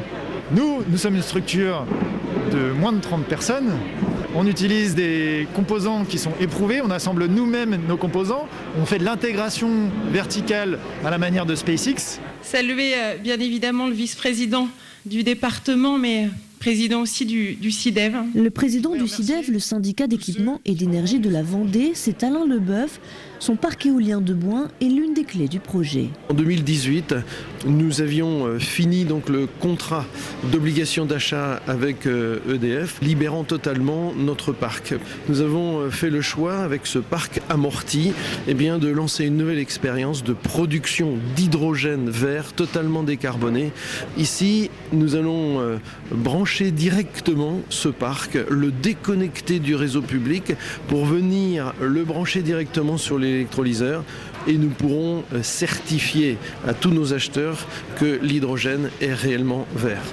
Nous, 0.51 0.81
nous 0.89 0.97
sommes 0.97 1.15
une 1.15 1.21
structure 1.21 1.85
de 2.51 2.71
moins 2.71 2.93
de 2.93 3.01
30 3.01 3.25
personnes 3.25 3.71
on 4.35 4.45
utilise 4.45 4.95
des 4.95 5.47
composants 5.55 6.03
qui 6.03 6.17
sont 6.19 6.33
éprouvés, 6.39 6.81
on 6.81 6.91
assemble 6.91 7.25
nous-mêmes 7.27 7.79
nos 7.87 7.97
composants, 7.97 8.47
on 8.79 8.85
fait 8.85 8.99
de 8.99 9.05
l'intégration 9.05 9.89
verticale 10.11 10.77
à 11.03 11.09
la 11.09 11.17
manière 11.17 11.45
de 11.45 11.55
SpaceX. 11.55 12.19
Saluer 12.41 12.93
euh, 12.95 13.17
bien 13.17 13.39
évidemment 13.39 13.87
le 13.87 13.93
vice-président 13.93 14.67
du 15.05 15.23
département, 15.23 15.97
mais 15.97 16.29
président 16.59 17.01
aussi 17.01 17.25
du, 17.25 17.71
CIDEV. 17.71 18.15
Le 18.33 18.49
président 18.49 18.95
du 18.95 19.07
CIDEV, 19.07 19.51
le 19.51 19.59
syndicat 19.59 20.07
d'équipement 20.07 20.59
et 20.65 20.73
d'énergie 20.73 21.19
de 21.19 21.29
la 21.29 21.43
Vendée, 21.43 21.91
c'est 21.93 22.23
Alain 22.23 22.45
Leboeuf. 22.45 22.99
Son 23.39 23.55
parc 23.55 23.85
éolien 23.85 24.19
de 24.19 24.33
Boin 24.33 24.69
est 24.81 24.85
l'une 24.85 25.13
des 25.13 25.25
clés 25.25 25.47
du 25.47 25.59
projet. 25.59 26.09
En 26.29 26.33
2018, 26.33 27.13
nous 27.65 28.01
avions 28.01 28.45
euh, 28.45 28.59
fini 28.59 29.05
donc 29.05 29.29
le 29.29 29.47
contrat 29.59 30.05
d'obligation 30.51 31.05
d'achat 31.05 31.61
avec 31.67 32.05
EDF, 32.05 33.01
e 33.01 33.05
libérant 33.05 33.43
totalement 33.43 34.13
notre 34.15 34.51
parc. 34.51 34.93
Nous 35.29 35.41
avons 35.41 35.79
euh, 35.79 35.89
fait 35.89 36.09
le 36.09 36.21
choix, 36.21 36.57
avec 36.57 36.85
ce 36.85 36.99
parc 36.99 37.41
amorti, 37.49 38.13
eh 38.47 38.53
bien, 38.53 38.77
de 38.77 38.87
lancer 38.87 39.25
une 39.25 39.37
nouvelle 39.37 39.59
expérience 39.59 40.23
de 40.23 40.33
production 40.33 41.17
d'hydrogène 41.35 42.09
vert 42.09 42.53
totalement 42.53 43.03
décarboné. 43.03 43.71
Ici, 44.17 44.69
nous 44.91 45.15
allons 45.15 45.59
euh, 45.59 45.77
brancher 46.11 46.71
directement 46.71 47.61
ce 47.69 47.89
parc, 47.89 48.37
le 48.49 48.71
déconnecter 48.71 49.59
du 49.59 49.75
réseau 49.75 50.01
public 50.01 50.53
pour 50.87 51.05
venir 51.05 51.73
le 51.81 52.03
brancher 52.03 52.41
directement 52.41 52.97
sur 52.97 53.17
l'électrolyseur 53.17 54.03
et 54.47 54.57
nous 54.57 54.69
pourrons 54.69 55.23
euh, 55.33 55.41
certifier 55.41 56.37
à 56.67 56.73
tous 56.73 56.91
nos 56.91 57.13
acheteurs 57.13 57.54
que 57.97 58.19
l'hydrogène 58.21 58.89
est 59.01 59.13
réellement 59.13 59.67
vert. 59.75 60.03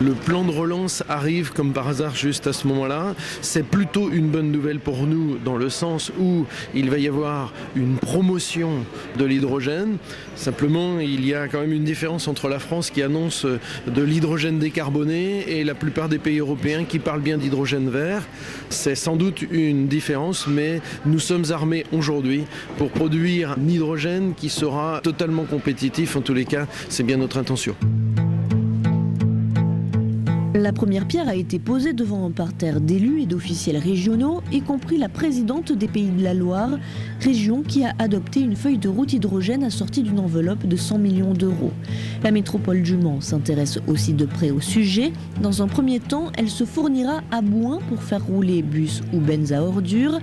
Le 0.00 0.12
plan 0.12 0.44
de 0.44 0.52
relance 0.52 1.02
arrive 1.08 1.52
comme 1.52 1.72
par 1.72 1.88
hasard 1.88 2.14
juste 2.14 2.46
à 2.46 2.52
ce 2.52 2.68
moment-là. 2.68 3.16
C'est 3.42 3.64
plutôt 3.64 4.10
une 4.10 4.28
bonne 4.28 4.52
nouvelle 4.52 4.78
pour 4.78 5.08
nous 5.08 5.38
dans 5.44 5.56
le 5.56 5.68
sens 5.70 6.12
où 6.20 6.46
il 6.72 6.88
va 6.88 6.98
y 6.98 7.08
avoir 7.08 7.52
une 7.74 7.96
promotion 7.96 8.84
de 9.18 9.24
l'hydrogène. 9.24 9.96
Simplement, 10.36 11.00
il 11.00 11.26
y 11.26 11.34
a 11.34 11.48
quand 11.48 11.60
même 11.60 11.72
une 11.72 11.82
différence 11.82 12.28
entre 12.28 12.48
la 12.48 12.60
France 12.60 12.90
qui 12.90 13.02
annonce 13.02 13.44
de 13.44 14.02
l'hydrogène 14.02 14.60
décarboné 14.60 15.58
et 15.58 15.64
la 15.64 15.74
plupart 15.74 16.08
des 16.08 16.18
pays 16.18 16.38
européens 16.38 16.84
qui 16.84 17.00
parlent 17.00 17.20
bien 17.20 17.36
d'hydrogène 17.36 17.90
vert. 17.90 18.22
C'est 18.70 18.94
sans 18.94 19.16
doute 19.16 19.42
une 19.50 19.88
différence, 19.88 20.46
mais 20.46 20.80
nous 21.06 21.18
sommes 21.18 21.50
armés 21.50 21.84
aujourd'hui 21.90 22.44
pour 22.76 22.90
produire 22.90 23.56
un 23.58 23.68
hydrogène 23.68 24.34
qui 24.36 24.48
sera 24.48 25.00
totalement 25.02 25.44
compétitif. 25.44 26.14
En 26.14 26.20
tous 26.20 26.34
les 26.34 26.44
cas, 26.44 26.66
c'est 26.88 27.02
bien 27.02 27.16
notre 27.16 27.38
intention. 27.38 27.74
La 30.58 30.72
première 30.72 31.06
pierre 31.06 31.28
a 31.28 31.36
été 31.36 31.60
posée 31.60 31.92
devant 31.92 32.26
un 32.26 32.32
parterre 32.32 32.80
d'élus 32.80 33.22
et 33.22 33.26
d'officiels 33.26 33.76
régionaux, 33.76 34.42
y 34.50 34.60
compris 34.60 34.98
la 34.98 35.08
présidente 35.08 35.70
des 35.70 35.86
Pays 35.86 36.10
de 36.10 36.24
la 36.24 36.34
Loire, 36.34 36.70
région 37.20 37.62
qui 37.62 37.84
a 37.84 37.92
adopté 38.00 38.40
une 38.40 38.56
feuille 38.56 38.78
de 38.78 38.88
route 38.88 39.12
hydrogène 39.12 39.62
assortie 39.62 40.02
d'une 40.02 40.18
enveloppe 40.18 40.66
de 40.66 40.74
100 40.74 40.98
millions 40.98 41.32
d'euros. 41.32 41.70
La 42.24 42.32
métropole 42.32 42.82
du 42.82 42.96
Mans 42.96 43.20
s'intéresse 43.20 43.78
aussi 43.86 44.14
de 44.14 44.24
près 44.24 44.50
au 44.50 44.60
sujet. 44.60 45.12
Dans 45.40 45.62
un 45.62 45.68
premier 45.68 46.00
temps, 46.00 46.32
elle 46.36 46.50
se 46.50 46.64
fournira 46.64 47.20
à 47.30 47.40
Bouin 47.40 47.78
pour 47.88 48.02
faire 48.02 48.26
rouler 48.26 48.62
bus 48.62 49.02
ou 49.12 49.20
benz 49.20 49.52
à 49.52 49.62
ordures 49.62 50.18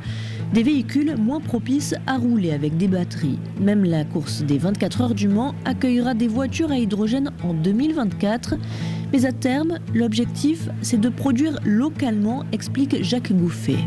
des 0.53 0.63
véhicules 0.63 1.15
moins 1.17 1.39
propices 1.39 1.95
à 2.07 2.17
rouler 2.17 2.51
avec 2.51 2.77
des 2.77 2.87
batteries. 2.87 3.39
Même 3.59 3.83
la 3.83 4.05
course 4.05 4.43
des 4.43 4.57
24 4.57 5.01
heures 5.01 5.15
du 5.15 5.27
Mans 5.27 5.55
accueillera 5.65 6.13
des 6.13 6.27
voitures 6.27 6.71
à 6.71 6.77
hydrogène 6.77 7.31
en 7.43 7.53
2024. 7.53 8.55
Mais 9.15 9.25
à 9.25 9.31
terme, 9.31 9.79
l'objectif, 9.93 10.67
c'est 10.81 10.99
de 10.99 11.07
produire 11.07 11.57
localement, 11.63 12.43
explique 12.51 13.01
Jacques 13.01 13.31
Gouffet. 13.31 13.77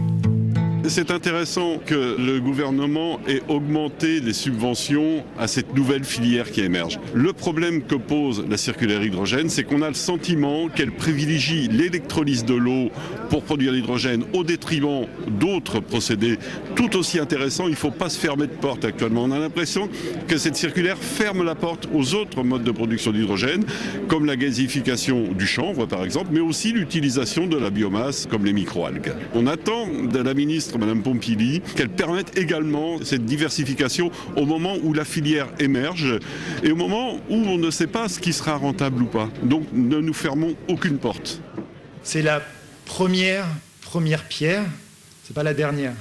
C'est 0.89 1.11
intéressant 1.11 1.79
que 1.85 2.17
le 2.19 2.41
gouvernement 2.41 3.21
ait 3.29 3.43
augmenté 3.49 4.21
les 4.21 4.33
subventions 4.33 5.23
à 5.39 5.47
cette 5.47 5.77
nouvelle 5.77 6.03
filière 6.03 6.51
qui 6.51 6.63
émerge. 6.63 6.99
Le 7.13 7.35
problème 7.35 7.83
que 7.83 7.95
pose 7.95 8.43
la 8.49 8.57
circulaire 8.57 9.05
hydrogène, 9.05 9.51
c'est 9.51 9.65
qu'on 9.65 9.83
a 9.83 9.89
le 9.89 9.95
sentiment 9.95 10.69
qu'elle 10.69 10.93
privilégie 10.93 11.69
l'électrolyse 11.69 12.47
de 12.47 12.55
l'eau 12.55 12.91
pour 13.29 13.43
produire 13.43 13.73
l'hydrogène 13.73 14.25
au 14.33 14.45
détriment 14.45 15.07
d'autres 15.39 15.81
procédés 15.81 16.39
tout 16.75 16.97
aussi 16.97 17.19
intéressants. 17.19 17.65
Il 17.67 17.73
ne 17.73 17.77
faut 17.77 17.91
pas 17.91 18.09
se 18.09 18.19
fermer 18.19 18.47
de 18.47 18.53
porte 18.53 18.85
actuellement. 18.87 19.25
On 19.25 19.31
a 19.31 19.39
l'impression 19.39 19.91
que 20.27 20.39
cette 20.39 20.57
circulaire 20.57 20.97
ferme 20.97 21.45
la 21.45 21.55
porte 21.55 21.87
aux 21.93 22.15
autres 22.15 22.43
modes 22.43 22.65
de 22.65 22.73
production 22.73 23.13
d'hydrogène, 23.13 23.65
comme 24.09 24.25
la 24.25 24.37
gazification 24.37 25.33
du 25.33 25.47
chanvre 25.47 25.85
par 25.85 26.03
exemple, 26.03 26.29
mais 26.33 26.41
aussi 26.41 26.73
l'utilisation 26.73 27.47
de 27.47 27.59
la 27.59 27.69
biomasse 27.69 28.27
comme 28.31 28.47
les 28.47 28.55
microalgues. 28.55 29.13
On 29.35 29.47
attend 29.47 29.87
de 29.87 30.19
la 30.19 30.33
ministre 30.33 30.78
Madame 30.79 31.03
Pompili, 31.03 31.61
qu'elle 31.77 31.89
permette 31.89 32.39
également 32.39 33.03
cette 33.03 33.25
diversification 33.25 34.11
au 34.37 34.47
moment 34.47 34.77
où 34.83 34.93
la 34.93 35.05
filière 35.05 35.49
émerge 35.59 36.19
et 36.63 36.71
au 36.71 36.77
moment 36.77 37.17
où 37.29 37.35
on 37.35 37.59
ne 37.59 37.71
sait 37.71 37.87
pas 37.87 38.09
ce 38.09 38.21
qui 38.21 38.33
sera 38.33 38.57
rentable 38.57 39.03
ou 39.03 39.07
pas. 39.07 39.29
Donc 39.43 39.67
ne 39.73 39.99
nous 39.99 40.15
fermons 40.15 40.55
aucune 40.69 40.99
porte. 40.99 41.41
C'est 42.03 42.23
la 42.23 42.43
première, 42.87 43.45
première 43.83 44.25
pierre, 44.25 44.65
c'est 45.25 45.35
pas 45.35 45.43
la 45.43 45.55
dernière. 45.55 45.95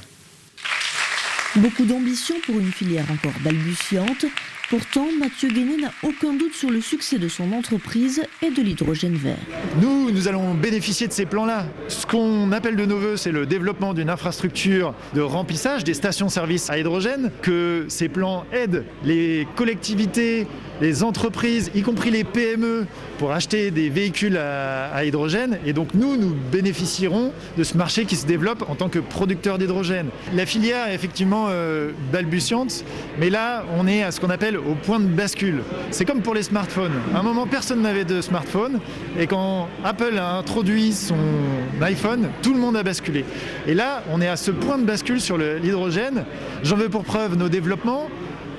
Beaucoup 1.55 1.85
d'ambition 1.85 2.35
pour 2.45 2.59
une 2.59 2.71
filière 2.71 3.05
encore 3.11 3.33
balbutiante. 3.43 4.25
Pourtant, 4.69 5.05
Mathieu 5.17 5.47
Guéné 5.47 5.77
n'a 5.77 5.93
aucun 6.03 6.33
doute 6.33 6.53
sur 6.53 6.69
le 6.69 6.81
succès 6.81 7.17
de 7.17 7.29
son 7.29 7.53
entreprise 7.53 8.21
et 8.41 8.51
de 8.51 8.61
l'hydrogène 8.61 9.15
vert. 9.15 9.37
Nous, 9.81 10.11
nous 10.11 10.27
allons 10.27 10.53
bénéficier 10.55 11.07
de 11.07 11.13
ces 11.13 11.25
plans-là. 11.25 11.67
Ce 11.87 12.05
qu'on 12.05 12.51
appelle 12.51 12.75
de 12.75 12.85
nos 12.85 12.97
voeux, 12.97 13.15
c'est 13.15 13.31
le 13.31 13.45
développement 13.45 13.93
d'une 13.93 14.09
infrastructure 14.09 14.93
de 15.13 15.21
remplissage 15.21 15.85
des 15.85 15.93
stations-service 15.93 16.69
à 16.69 16.77
hydrogène, 16.77 17.31
que 17.41 17.85
ces 17.87 18.09
plans 18.09 18.43
aident 18.51 18.83
les 19.05 19.47
collectivités, 19.55 20.47
les 20.81 21.01
entreprises, 21.01 21.71
y 21.73 21.81
compris 21.81 22.11
les 22.11 22.25
PME, 22.25 22.87
pour 23.19 23.31
acheter 23.31 23.71
des 23.71 23.89
véhicules 23.89 24.37
à, 24.37 25.05
hydrogène. 25.05 25.59
Et 25.65 25.71
donc 25.71 25.93
nous, 25.93 26.17
nous 26.17 26.35
bénéficierons 26.51 27.31
de 27.57 27.63
ce 27.63 27.77
marché 27.77 28.03
qui 28.03 28.17
se 28.17 28.25
développe 28.25 28.65
en 28.69 28.75
tant 28.75 28.89
que 28.89 28.99
producteur 28.99 29.57
d'hydrogène. 29.57 30.09
La 30.35 30.45
filière 30.45 30.89
est 30.89 30.95
effectivement 30.95 31.47
euh, 31.49 31.91
balbutiante, 32.11 32.83
mais 33.17 33.29
là, 33.29 33.63
on 33.77 33.87
est 33.87 34.03
à 34.03 34.11
ce 34.11 34.19
qu'on 34.19 34.29
appelle 34.29 34.56
au 34.57 34.75
point 34.75 34.99
de 34.99 35.07
bascule. 35.07 35.61
C'est 35.91 36.05
comme 36.05 36.21
pour 36.21 36.33
les 36.33 36.43
smartphones. 36.43 36.93
À 37.13 37.19
un 37.19 37.23
moment, 37.23 37.47
personne 37.47 37.81
n'avait 37.81 38.05
de 38.05 38.21
smartphone, 38.21 38.79
et 39.17 39.27
quand 39.27 39.67
Apple 39.83 40.17
a 40.17 40.37
introduit 40.37 40.93
son 40.93 41.15
iPhone, 41.81 42.29
tout 42.41 42.53
le 42.53 42.59
monde 42.59 42.75
a 42.75 42.83
basculé. 42.83 43.25
Et 43.67 43.73
là, 43.73 44.03
on 44.11 44.21
est 44.21 44.27
à 44.27 44.35
ce 44.35 44.51
point 44.51 44.77
de 44.77 44.85
bascule 44.85 45.21
sur 45.21 45.37
l'hydrogène. 45.37 46.25
J'en 46.63 46.75
veux 46.75 46.89
pour 46.89 47.03
preuve 47.03 47.35
nos 47.35 47.49
développements. 47.49 48.07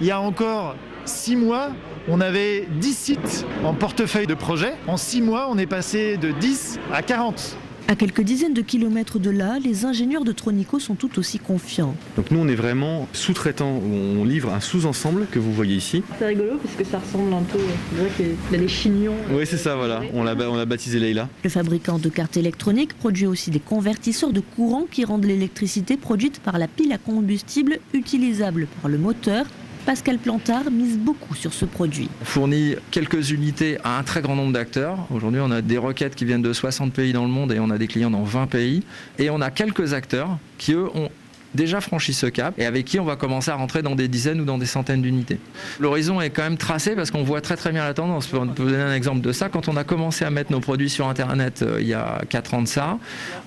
Il 0.00 0.06
y 0.06 0.10
a 0.10 0.20
encore 0.20 0.76
six 1.04 1.36
mois, 1.36 1.70
on 2.08 2.20
avait 2.20 2.66
10 2.70 2.96
sites 2.96 3.46
en 3.64 3.74
portefeuille 3.74 4.26
de 4.26 4.34
projet. 4.34 4.74
En 4.86 4.96
6 4.96 5.22
mois, 5.22 5.48
on 5.50 5.58
est 5.58 5.66
passé 5.66 6.16
de 6.16 6.30
10 6.30 6.78
à 6.92 7.02
40. 7.02 7.56
À 7.90 7.96
quelques 7.96 8.20
dizaines 8.20 8.52
de 8.52 8.60
kilomètres 8.60 9.18
de 9.18 9.30
là, 9.30 9.58
les 9.58 9.86
ingénieurs 9.86 10.22
de 10.22 10.32
Tronico 10.32 10.78
sont 10.78 10.94
tout 10.94 11.18
aussi 11.18 11.38
confiants. 11.38 11.94
Donc 12.16 12.30
nous, 12.30 12.38
on 12.38 12.46
est 12.46 12.54
vraiment 12.54 13.08
sous-traitant, 13.14 13.70
on 13.70 14.26
livre 14.26 14.52
un 14.52 14.60
sous-ensemble 14.60 15.26
que 15.30 15.38
vous 15.38 15.54
voyez 15.54 15.74
ici. 15.74 16.02
C'est 16.18 16.26
rigolo 16.26 16.58
parce 16.62 16.74
que 16.74 16.84
ça 16.84 16.98
ressemble 16.98 17.32
un 17.32 17.40
peu, 17.44 17.58
c'est 17.90 17.98
vrai 17.98 18.10
qu'il 18.14 18.26
y 18.52 18.54
a 18.56 18.58
des 18.58 18.68
chignons. 18.68 19.14
Oui, 19.30 19.46
c'est 19.46 19.56
ça, 19.56 19.74
voilà. 19.74 20.02
On 20.12 20.22
l'a, 20.22 20.34
on 20.34 20.66
baptisé 20.66 21.00
Leila. 21.00 21.30
Le 21.42 21.48
fabricant 21.48 21.98
de 21.98 22.10
cartes 22.10 22.36
électroniques 22.36 22.92
produit 22.92 23.26
aussi 23.26 23.50
des 23.50 23.58
convertisseurs 23.58 24.34
de 24.34 24.40
courant 24.40 24.84
qui 24.90 25.06
rendent 25.06 25.24
l'électricité 25.24 25.96
produite 25.96 26.40
par 26.40 26.58
la 26.58 26.68
pile 26.68 26.92
à 26.92 26.98
combustible 26.98 27.78
utilisable 27.94 28.66
par 28.82 28.90
le 28.90 28.98
moteur 28.98 29.46
Pascal 29.88 30.18
Plantard 30.18 30.70
mise 30.70 30.98
beaucoup 30.98 31.34
sur 31.34 31.54
ce 31.54 31.64
produit. 31.64 32.10
On 32.20 32.24
fournit 32.26 32.74
quelques 32.90 33.30
unités 33.30 33.78
à 33.84 33.98
un 33.98 34.02
très 34.02 34.20
grand 34.20 34.36
nombre 34.36 34.52
d'acteurs. 34.52 34.98
Aujourd'hui, 35.10 35.40
on 35.42 35.50
a 35.50 35.62
des 35.62 35.78
requêtes 35.78 36.14
qui 36.14 36.26
viennent 36.26 36.42
de 36.42 36.52
60 36.52 36.92
pays 36.92 37.14
dans 37.14 37.22
le 37.22 37.30
monde 37.30 37.52
et 37.52 37.58
on 37.58 37.70
a 37.70 37.78
des 37.78 37.86
clients 37.86 38.10
dans 38.10 38.22
20 38.22 38.48
pays. 38.48 38.82
Et 39.18 39.30
on 39.30 39.40
a 39.40 39.50
quelques 39.50 39.94
acteurs 39.94 40.36
qui, 40.58 40.74
eux, 40.74 40.88
ont 40.94 41.08
déjà 41.58 41.80
franchi 41.80 42.14
ce 42.14 42.26
cap 42.26 42.54
et 42.56 42.64
avec 42.64 42.84
qui 42.86 43.00
on 43.00 43.04
va 43.04 43.16
commencer 43.16 43.50
à 43.50 43.56
rentrer 43.56 43.82
dans 43.82 43.96
des 43.96 44.06
dizaines 44.06 44.40
ou 44.40 44.44
dans 44.44 44.58
des 44.58 44.66
centaines 44.66 45.02
d'unités. 45.02 45.38
L'horizon 45.80 46.20
est 46.20 46.30
quand 46.30 46.44
même 46.44 46.56
tracé 46.56 46.94
parce 46.94 47.10
qu'on 47.10 47.24
voit 47.24 47.40
très 47.40 47.56
très 47.56 47.72
bien 47.72 47.84
la 47.84 47.94
tendance. 47.94 48.28
Pour 48.28 48.44
vous 48.44 48.70
donner 48.70 48.76
un 48.76 48.94
exemple 48.94 49.20
de 49.20 49.32
ça, 49.32 49.48
quand 49.48 49.68
on 49.68 49.76
a 49.76 49.82
commencé 49.82 50.24
à 50.24 50.30
mettre 50.30 50.52
nos 50.52 50.60
produits 50.60 50.88
sur 50.88 51.08
Internet 51.08 51.62
euh, 51.62 51.78
il 51.80 51.88
y 51.88 51.94
a 51.94 52.22
4 52.28 52.54
ans 52.54 52.62
de 52.62 52.68
ça, 52.68 52.98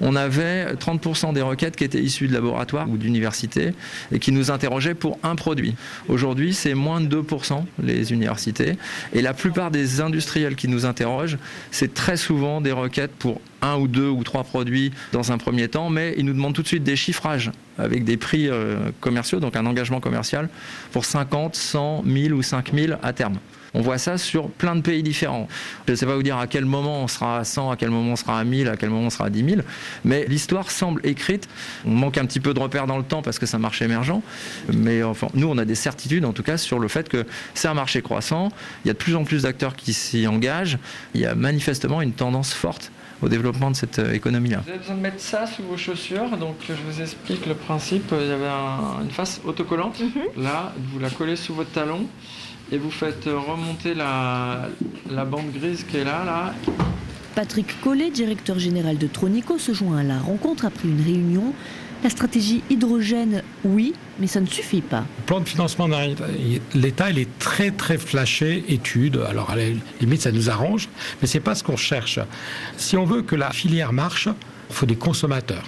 on 0.02 0.16
avait 0.16 0.74
30% 0.74 1.34
des 1.34 1.42
requêtes 1.42 1.78
qui 1.78 1.86
étaient 1.86 2.02
issues 2.02 2.28
de 2.28 2.34
laboratoires 2.34 2.90
ou 2.90 2.98
d'universités 2.98 3.74
et 4.12 4.20
qui 4.20 4.34
nous 4.34 4.52
interrogeaient 4.52 4.94
pour 4.94 5.18
un 5.24 5.36
produit. 5.36 5.76
Aujourd'hui, 6.10 6.54
c'est 6.54 6.74
moins 6.74 7.00
de 7.00 7.22
2% 7.22 7.64
les 7.82 8.12
universités 8.12 8.78
et 9.14 9.22
la 9.22 9.34
plupart 9.34 9.72
des 9.72 10.02
industriels 10.02 10.56
qui 10.56 10.68
nous 10.68 10.86
interrogent, 10.86 11.38
c'est 11.72 11.94
très 11.94 12.18
souvent 12.18 12.60
des 12.60 12.74
requêtes 12.74 13.12
pour 13.18 13.40
un 13.62 13.78
ou 13.78 13.88
deux 13.88 14.10
ou 14.10 14.24
trois 14.24 14.44
produits 14.44 14.92
dans 15.12 15.32
un 15.32 15.38
premier 15.38 15.68
temps, 15.68 15.90
mais 15.90 16.14
ils 16.18 16.26
nous 16.26 16.34
demandent 16.34 16.54
tout 16.54 16.64
de 16.64 16.68
suite 16.68 16.84
des 16.84 16.96
chiffrages 16.96 17.52
avec 17.78 18.04
des 18.04 18.18
prix 18.18 18.50
euh, 18.50 18.92
commerciaux, 19.00 19.40
donc 19.40 19.56
un 19.56 19.66
engagement 19.66 20.00
commercial 20.00 20.50
pour 20.92 21.06
50, 21.06 21.56
100, 21.56 22.04
1000 22.04 22.34
ou 22.34 22.42
5000 22.42 22.98
à 23.02 23.14
terme. 23.14 23.38
On 23.74 23.82
voit 23.82 23.98
ça 23.98 24.18
sur 24.18 24.50
plein 24.50 24.76
de 24.76 24.82
pays 24.82 25.02
différents. 25.02 25.48
Je 25.88 25.94
ne 25.94 25.96
sais 25.96 26.06
pas 26.06 26.16
vous 26.16 26.24
dire 26.24 26.38
à 26.38 26.48
quel 26.48 26.66
moment 26.66 27.04
on 27.04 27.08
sera 27.08 27.40
à 27.40 27.44
100, 27.46 27.72
à 27.72 27.78
quel 27.78 27.90
moment 27.90 28.14
on 28.14 28.16
sera 28.18 28.38
à 28.38 28.44
1000, 28.44 28.68
à 28.68 28.76
quel 28.76 28.90
moment 28.90 29.08
on 29.08 29.10
sera 29.10 29.26
à 29.26 29.30
10 29.30 29.46
000, 29.46 29.62
mais 30.04 30.26
l'histoire 30.28 30.70
semble 30.70 31.00
écrite. 31.06 31.48
On 31.86 31.92
manque 31.92 32.18
un 32.18 32.26
petit 32.26 32.42
peu 32.42 32.54
de 32.54 32.60
repères 32.60 32.86
dans 32.86 32.98
le 32.98 33.04
temps 33.04 33.22
parce 33.22 33.40
que 33.40 33.46
c'est 33.46 33.56
un 33.56 33.60
marché 33.60 33.86
émergent, 33.86 34.22
mais 34.74 35.02
nous, 35.34 35.48
on 35.48 35.58
a 35.58 35.66
des 35.66 35.76
certitudes 35.76 36.26
en 36.26 36.34
tout 36.34 36.44
cas 36.44 36.58
sur 36.58 36.80
le 36.80 36.90
fait 36.90 37.08
que 37.08 37.26
c'est 37.54 37.70
un 37.70 37.74
marché 37.74 38.02
croissant. 38.02 38.52
Il 38.84 38.90
y 38.90 38.92
a 38.92 38.94
de 38.94 38.98
plus 38.98 39.16
en 39.16 39.24
plus 39.24 39.44
d'acteurs 39.44 39.76
qui 39.76 39.94
s'y 39.94 40.28
engagent. 40.28 40.78
Il 41.16 41.22
y 41.22 41.26
a 41.26 41.34
manifestement 41.34 42.02
une 42.02 42.14
tendance 42.14 42.54
forte 42.54 42.92
au 43.22 43.30
développement 43.30 43.72
de 43.72 43.76
cette 43.76 44.00
euh, 44.00 44.14
économie-là. 44.14 44.62
Vous 44.64 44.70
avez 44.70 44.80
besoin 44.80 44.96
de 44.96 45.02
mettre 45.02 45.20
ça 45.20 45.46
sous 45.46 45.64
vos 45.64 45.78
chaussures, 45.78 46.38
donc 46.38 46.56
je 46.68 46.74
vous 46.74 47.02
explique 47.02 47.46
le 47.46 47.56
principe. 47.56 48.14
Il 48.20 48.28
y 48.28 48.32
avait 48.32 48.48
une 49.04 49.12
face 49.12 49.42
autocollante. 49.46 50.00
Mhm. 50.00 50.44
Là, 50.44 50.74
vous 50.92 51.00
la 51.00 51.10
collez 51.10 51.36
sous 51.36 51.54
votre 51.54 51.72
talon 51.72 52.06
et 52.72 52.78
vous 52.78 52.92
faites 52.92 53.26
remonter 53.26 53.94
la, 53.94 54.70
la 55.10 55.26
bande 55.26 55.52
grise 55.52 55.84
qui 55.84 55.98
est 55.98 56.04
là, 56.04 56.24
là. 56.26 56.54
Patrick 57.36 57.80
Collet, 57.80 58.10
directeur 58.10 58.60
général 58.60 58.98
de 58.98 59.08
Tronico, 59.08 59.58
se 59.58 59.74
joint 59.74 60.00
à 60.00 60.04
la 60.04 60.20
rencontre 60.20 60.66
après 60.66 60.88
une 60.88 61.02
réunion 61.02 61.54
la 62.04 62.10
stratégie 62.10 62.64
hydrogène, 62.70 63.44
oui, 63.64 63.94
mais 64.20 64.28
ça 64.28 64.42
ne 64.42 64.48
suffit 64.48 64.82
pas. 64.82 65.04
Le 65.20 65.26
plan 65.26 65.40
de 65.40 65.48
financement 65.48 65.88
l'État, 66.74 67.10
il 67.10 67.20
est 67.20 67.40
très 67.40 67.72
très 67.72 67.98
flashé, 67.98 68.64
étude. 68.70 69.22
Alors 69.28 69.52
à 69.52 69.56
la 69.56 69.64
limite, 70.00 70.22
ça 70.22 70.32
nous 70.32 70.50
arrange, 70.50 70.90
mais 71.22 71.28
c'est 71.28 71.40
pas 71.40 71.56
ce 71.56 71.64
qu'on 71.64 71.78
cherche. 71.78 72.20
Si 72.78 72.98
on 72.98 73.06
veut 73.06 73.22
que 73.22 73.36
la 73.36 73.52
filière 73.52 73.94
marche, 73.94 74.30
il 74.72 74.76
faut 74.76 74.86
des 74.86 74.96
consommateurs. 74.96 75.64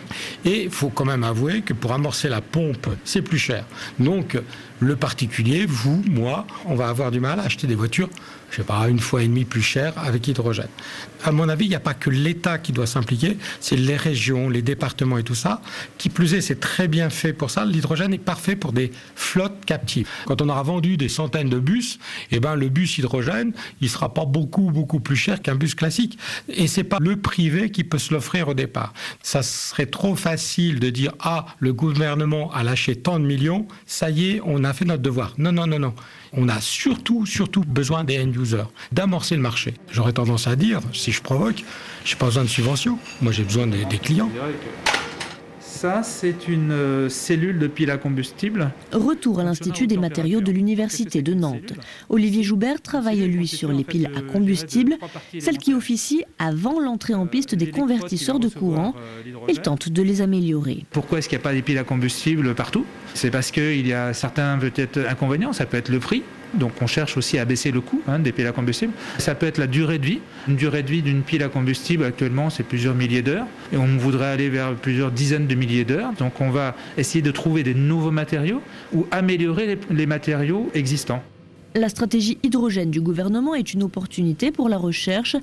Et 0.45 0.63
il 0.63 0.69
faut 0.69 0.89
quand 0.89 1.05
même 1.05 1.23
avouer 1.23 1.61
que 1.61 1.73
pour 1.73 1.91
amorcer 1.91 2.29
la 2.29 2.41
pompe, 2.41 2.87
c'est 3.03 3.21
plus 3.21 3.37
cher. 3.37 3.65
Donc, 3.99 4.37
le 4.79 4.95
particulier, 4.95 5.65
vous, 5.65 6.03
moi, 6.09 6.45
on 6.65 6.75
va 6.75 6.89
avoir 6.89 7.11
du 7.11 7.19
mal 7.19 7.39
à 7.39 7.43
acheter 7.43 7.67
des 7.67 7.75
voitures, 7.75 8.09
je 8.51 8.57
sais 8.57 8.63
pas, 8.63 8.87
une 8.87 8.99
fois 8.99 9.23
et 9.23 9.27
demie 9.27 9.45
plus 9.45 9.61
chères 9.61 9.93
avec 9.97 10.27
hydrogène. 10.27 10.67
À 11.23 11.31
mon 11.31 11.49
avis, 11.49 11.65
il 11.65 11.69
n'y 11.69 11.75
a 11.75 11.79
pas 11.79 11.93
que 11.93 12.09
l'État 12.09 12.57
qui 12.59 12.71
doit 12.71 12.85
s'impliquer, 12.85 13.37
c'est 13.59 13.75
les 13.75 13.95
régions, 13.95 14.49
les 14.49 14.61
départements 14.61 15.17
et 15.17 15.23
tout 15.23 15.35
ça. 15.35 15.61
Qui 15.97 16.09
plus 16.09 16.33
est, 16.33 16.41
c'est 16.41 16.59
très 16.59 16.87
bien 16.87 17.09
fait 17.09 17.33
pour 17.33 17.49
ça. 17.49 17.65
L'hydrogène 17.65 18.13
est 18.13 18.19
parfait 18.19 18.55
pour 18.55 18.73
des 18.73 18.91
flottes 19.15 19.65
captives. 19.65 20.07
Quand 20.25 20.41
on 20.41 20.49
aura 20.49 20.61
vendu 20.63 20.97
des 20.97 21.09
centaines 21.09 21.49
de 21.49 21.59
bus, 21.59 21.97
eh 22.31 22.39
ben, 22.39 22.55
le 22.55 22.69
bus 22.69 22.97
hydrogène, 22.97 23.53
il 23.81 23.89
sera 23.89 24.13
pas 24.13 24.25
beaucoup, 24.25 24.69
beaucoup 24.69 24.99
plus 24.99 25.15
cher 25.15 25.41
qu'un 25.41 25.55
bus 25.55 25.73
classique. 25.73 26.19
Et 26.49 26.67
c'est 26.67 26.83
pas 26.83 26.99
le 26.99 27.15
privé 27.15 27.71
qui 27.71 27.83
peut 27.83 27.97
se 27.97 28.13
l'offrir 28.13 28.49
au 28.49 28.53
départ. 28.53 28.92
Ça 29.21 29.41
serait 29.43 29.85
trop 29.85 30.15
facile 30.15 30.79
de 30.79 30.89
dire, 30.89 31.13
ah, 31.19 31.45
le 31.59 31.73
gouvernement 31.73 32.51
a 32.53 32.63
lâché 32.63 32.95
tant 32.95 33.19
de 33.19 33.25
millions, 33.25 33.67
ça 33.85 34.09
y 34.09 34.31
est, 34.31 34.41
on 34.45 34.63
a 34.63 34.73
fait 34.73 34.85
notre 34.85 35.01
devoir. 35.01 35.33
Non, 35.37 35.51
non, 35.51 35.67
non, 35.67 35.79
non. 35.79 35.93
On 36.33 36.49
a 36.49 36.59
surtout, 36.61 37.25
surtout 37.25 37.61
besoin 37.61 38.03
des 38.03 38.21
end-users, 38.21 38.65
d'amorcer 38.91 39.35
le 39.35 39.41
marché. 39.41 39.75
J'aurais 39.91 40.13
tendance 40.13 40.47
à 40.47 40.55
dire, 40.55 40.79
si 40.91 41.11
je 41.11 41.21
provoque, 41.21 41.63
j'ai 42.05 42.15
pas 42.15 42.25
besoin 42.25 42.43
de 42.43 42.49
subventions. 42.49 42.97
Moi, 43.21 43.31
j'ai 43.31 43.43
besoin 43.43 43.67
des, 43.67 43.85
des 43.85 43.99
clients. 43.99 44.29
Ça, 45.83 46.01
c'est 46.01 46.47
une 46.47 46.71
euh, 46.71 47.09
cellule 47.09 47.59
de 47.59 47.67
pile 47.67 47.91
à 47.91 47.97
combustible. 47.97 48.71
Retour 48.93 49.41
à 49.41 49.43
l'Institut 49.43 49.85
des 49.85 49.97
matériaux 49.97 50.39
de 50.39 50.49
l'Université 50.49 51.21
de 51.21 51.33
Nantes. 51.33 51.73
Olivier 52.07 52.41
Joubert 52.41 52.81
travaille, 52.81 53.27
lui, 53.27 53.49
sur 53.49 53.69
les 53.69 53.83
piles 53.83 54.09
à 54.15 54.21
combustible, 54.21 54.95
celles 55.39 55.57
qui 55.57 55.73
officient 55.73 56.23
avant 56.39 56.79
l'entrée 56.79 57.15
en 57.15 57.27
piste 57.27 57.53
des 57.53 57.69
convertisseurs 57.69 58.39
de 58.39 58.47
courant. 58.47 58.93
Il 59.49 59.59
tente 59.59 59.89
de 59.89 60.01
les 60.01 60.21
améliorer. 60.21 60.85
Pourquoi 60.89 61.17
est-ce 61.17 61.27
qu'il 61.27 61.37
n'y 61.37 61.41
a 61.41 61.43
pas 61.43 61.53
des 61.53 61.61
piles 61.61 61.77
à 61.77 61.83
combustible 61.83 62.55
partout? 62.55 62.85
C'est 63.13 63.29
parce 63.29 63.51
qu'il 63.51 63.85
y 63.85 63.91
a 63.91 64.13
certains 64.13 64.57
peut-être 64.59 64.99
inconvénients. 65.09 65.51
Ça 65.51 65.65
peut 65.65 65.75
être 65.75 65.89
le 65.89 65.99
prix. 65.99 66.23
Donc 66.53 66.73
on 66.81 66.87
cherche 66.87 67.17
aussi 67.17 67.37
à 67.37 67.45
baisser 67.45 67.71
le 67.71 67.81
coût 67.81 68.01
hein, 68.07 68.19
des 68.19 68.31
piles 68.31 68.47
à 68.47 68.51
combustible. 68.51 68.93
Ça 69.17 69.35
peut 69.35 69.45
être 69.45 69.57
la 69.57 69.67
durée 69.67 69.99
de 69.99 70.05
vie. 70.05 70.19
Une 70.47 70.55
durée 70.55 70.83
de 70.83 70.89
vie 70.89 71.01
d'une 71.01 71.21
pile 71.21 71.43
à 71.43 71.49
combustible 71.49 72.03
actuellement 72.03 72.49
c'est 72.49 72.63
plusieurs 72.63 72.95
milliers 72.95 73.21
d'heures 73.21 73.47
et 73.71 73.77
on 73.77 73.97
voudrait 73.97 74.27
aller 74.27 74.49
vers 74.49 74.73
plusieurs 74.75 75.11
dizaines 75.11 75.47
de 75.47 75.55
milliers 75.55 75.85
d'heures. 75.85 76.13
Donc 76.13 76.41
on 76.41 76.49
va 76.49 76.75
essayer 76.97 77.21
de 77.21 77.31
trouver 77.31 77.63
des 77.63 77.73
nouveaux 77.73 78.11
matériaux 78.11 78.61
ou 78.93 79.07
améliorer 79.11 79.67
les, 79.67 79.79
les 79.89 80.05
matériaux 80.05 80.69
existants. 80.73 81.23
La 81.75 81.89
stratégie 81.89 82.37
hydrogène 82.43 82.91
du 82.91 83.01
gouvernement 83.01 83.55
est 83.55 83.73
une 83.73 83.81
opportunité 83.81 84.51
pour 84.51 84.69
la 84.69 84.77
recherche. 84.77 85.35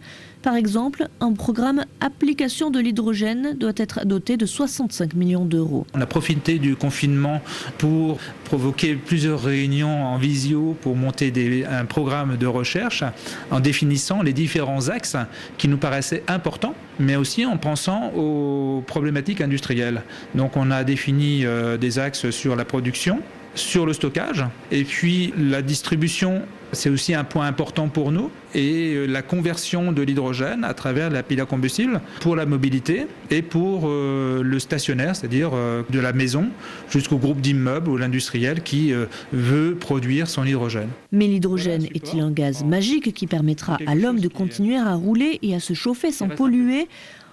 Par 0.42 0.54
exemple, 0.54 1.08
un 1.20 1.32
programme 1.32 1.84
application 2.00 2.70
de 2.70 2.78
l'hydrogène 2.78 3.56
doit 3.58 3.72
être 3.76 4.06
doté 4.06 4.36
de 4.36 4.46
65 4.46 5.14
millions 5.14 5.44
d'euros. 5.44 5.88
On 5.92 6.00
a 6.00 6.06
profité 6.06 6.60
du 6.60 6.76
confinement 6.76 7.42
pour 7.78 8.18
provoquer 8.44 8.94
plusieurs 8.94 9.42
réunions 9.42 10.04
en 10.04 10.18
visio 10.18 10.76
pour 10.80 10.94
monter 10.94 11.66
un 11.68 11.84
programme 11.84 12.36
de 12.36 12.46
recherche 12.46 13.02
en 13.50 13.58
définissant 13.58 14.22
les 14.22 14.32
différents 14.32 14.88
axes 14.88 15.16
qui 15.58 15.66
nous 15.66 15.78
paraissaient 15.78 16.22
importants, 16.28 16.76
mais 17.00 17.16
aussi 17.16 17.44
en 17.44 17.56
pensant 17.56 18.12
aux 18.14 18.84
problématiques 18.86 19.40
industrielles. 19.40 20.02
Donc 20.36 20.56
on 20.56 20.70
a 20.70 20.84
défini 20.84 21.44
euh, 21.44 21.76
des 21.76 21.98
axes 21.98 22.30
sur 22.30 22.54
la 22.54 22.64
production, 22.64 23.20
sur 23.54 23.86
le 23.86 23.92
stockage. 23.92 24.44
Et 24.70 24.84
puis 24.84 25.32
la 25.36 25.62
distribution, 25.62 26.42
c'est 26.72 26.90
aussi 26.90 27.14
un 27.14 27.24
point 27.24 27.46
important 27.46 27.88
pour 27.88 28.12
nous. 28.12 28.30
Et 28.54 28.94
euh, 28.94 29.06
la 29.06 29.22
conversion 29.22 29.92
de 29.92 30.02
l'hydrogène 30.02 30.64
à 30.64 30.74
travers 30.74 31.10
la 31.10 31.22
pile 31.22 31.40
à 31.40 31.44
combustible 31.44 32.00
pour 32.20 32.36
la 32.36 32.46
mobilité 32.46 33.06
et 33.30 33.42
pour 33.42 33.82
euh, 33.84 34.42
le 34.42 34.58
stationnaire, 34.58 35.14
c'est-à-dire 35.14 35.50
euh, 35.54 35.82
de 35.90 36.00
la 36.00 36.12
maison 36.12 36.48
jusqu'au 36.90 37.16
groupe 37.16 37.40
d'immeubles 37.40 37.88
ou 37.88 37.96
l'industriel 37.96 38.62
qui 38.62 38.92
euh, 38.92 39.06
veut 39.32 39.76
produire 39.78 40.28
son 40.28 40.44
hydrogène. 40.44 40.88
Mais 41.12 41.26
l'hydrogène 41.26 41.86
est-il 41.94 42.20
un 42.20 42.30
gaz 42.30 42.64
magique 42.64 43.14
qui 43.14 43.26
permettra 43.26 43.78
à 43.86 43.94
l'homme 43.94 44.18
de 44.18 44.28
continuer 44.28 44.76
à 44.76 44.94
rouler 44.94 45.38
et 45.42 45.54
à 45.54 45.60
se 45.60 45.74
chauffer 45.74 46.10
sans 46.10 46.28
polluer 46.28 46.88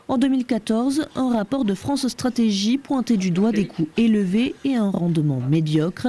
en 0.07 0.17
2014, 0.17 1.07
un 1.15 1.33
rapport 1.33 1.65
de 1.65 1.73
France 1.73 2.07
Stratégie 2.07 2.77
pointait 2.77 3.17
du 3.17 3.31
doigt 3.31 3.51
des 3.51 3.67
coûts 3.67 3.89
élevés 3.97 4.55
et 4.63 4.75
un 4.75 4.89
rendement 4.89 5.41
médiocre. 5.41 6.07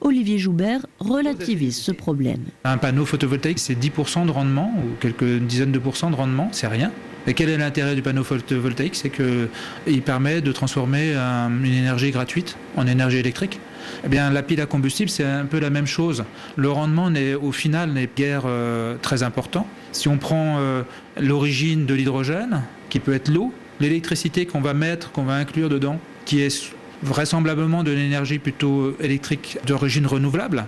Olivier 0.00 0.38
Joubert 0.38 0.86
relativise 0.98 1.76
ce 1.76 1.92
problème. 1.92 2.40
Un 2.64 2.76
panneau 2.76 3.04
photovoltaïque, 3.04 3.58
c'est 3.58 3.74
10% 3.74 4.26
de 4.26 4.30
rendement 4.30 4.72
ou 4.78 4.96
quelques 5.00 5.38
dizaines 5.38 5.72
de 5.72 5.78
pourcents 5.78 6.10
de 6.10 6.16
rendement, 6.16 6.48
c'est 6.52 6.66
rien. 6.66 6.90
Et 7.26 7.34
quel 7.34 7.48
est 7.48 7.56
l'intérêt 7.56 7.94
du 7.94 8.02
panneau 8.02 8.24
photovoltaïque? 8.24 8.96
C'est 8.96 9.10
qu'il 9.10 10.02
permet 10.02 10.40
de 10.40 10.50
transformer 10.50 11.14
un, 11.14 11.50
une 11.62 11.72
énergie 11.72 12.10
gratuite 12.10 12.56
en 12.76 12.86
énergie 12.86 13.18
électrique. 13.18 13.60
Eh 14.04 14.08
bien, 14.08 14.30
la 14.30 14.42
pile 14.42 14.60
à 14.60 14.66
combustible, 14.66 15.08
c'est 15.08 15.24
un 15.24 15.46
peu 15.46 15.60
la 15.60 15.70
même 15.70 15.86
chose. 15.86 16.24
Le 16.56 16.70
rendement, 16.70 17.10
n'est, 17.10 17.34
au 17.34 17.52
final, 17.52 17.92
n'est 17.92 18.08
guère 18.16 18.42
euh, 18.46 18.96
très 19.00 19.22
important. 19.22 19.66
Si 19.92 20.08
on 20.08 20.18
prend 20.18 20.56
euh, 20.58 20.82
l'origine 21.20 21.86
de 21.86 21.94
l'hydrogène, 21.94 22.62
qui 22.92 23.00
peut 23.00 23.14
être 23.14 23.30
l'eau, 23.30 23.54
l'électricité 23.80 24.44
qu'on 24.44 24.60
va 24.60 24.74
mettre, 24.74 25.12
qu'on 25.12 25.24
va 25.24 25.36
inclure 25.36 25.70
dedans, 25.70 25.98
qui 26.26 26.42
est 26.42 26.74
vraisemblablement 27.02 27.84
de 27.84 27.90
l'énergie 27.90 28.38
plutôt 28.38 28.94
électrique 29.00 29.56
d'origine 29.66 30.06
renouvelable, 30.06 30.66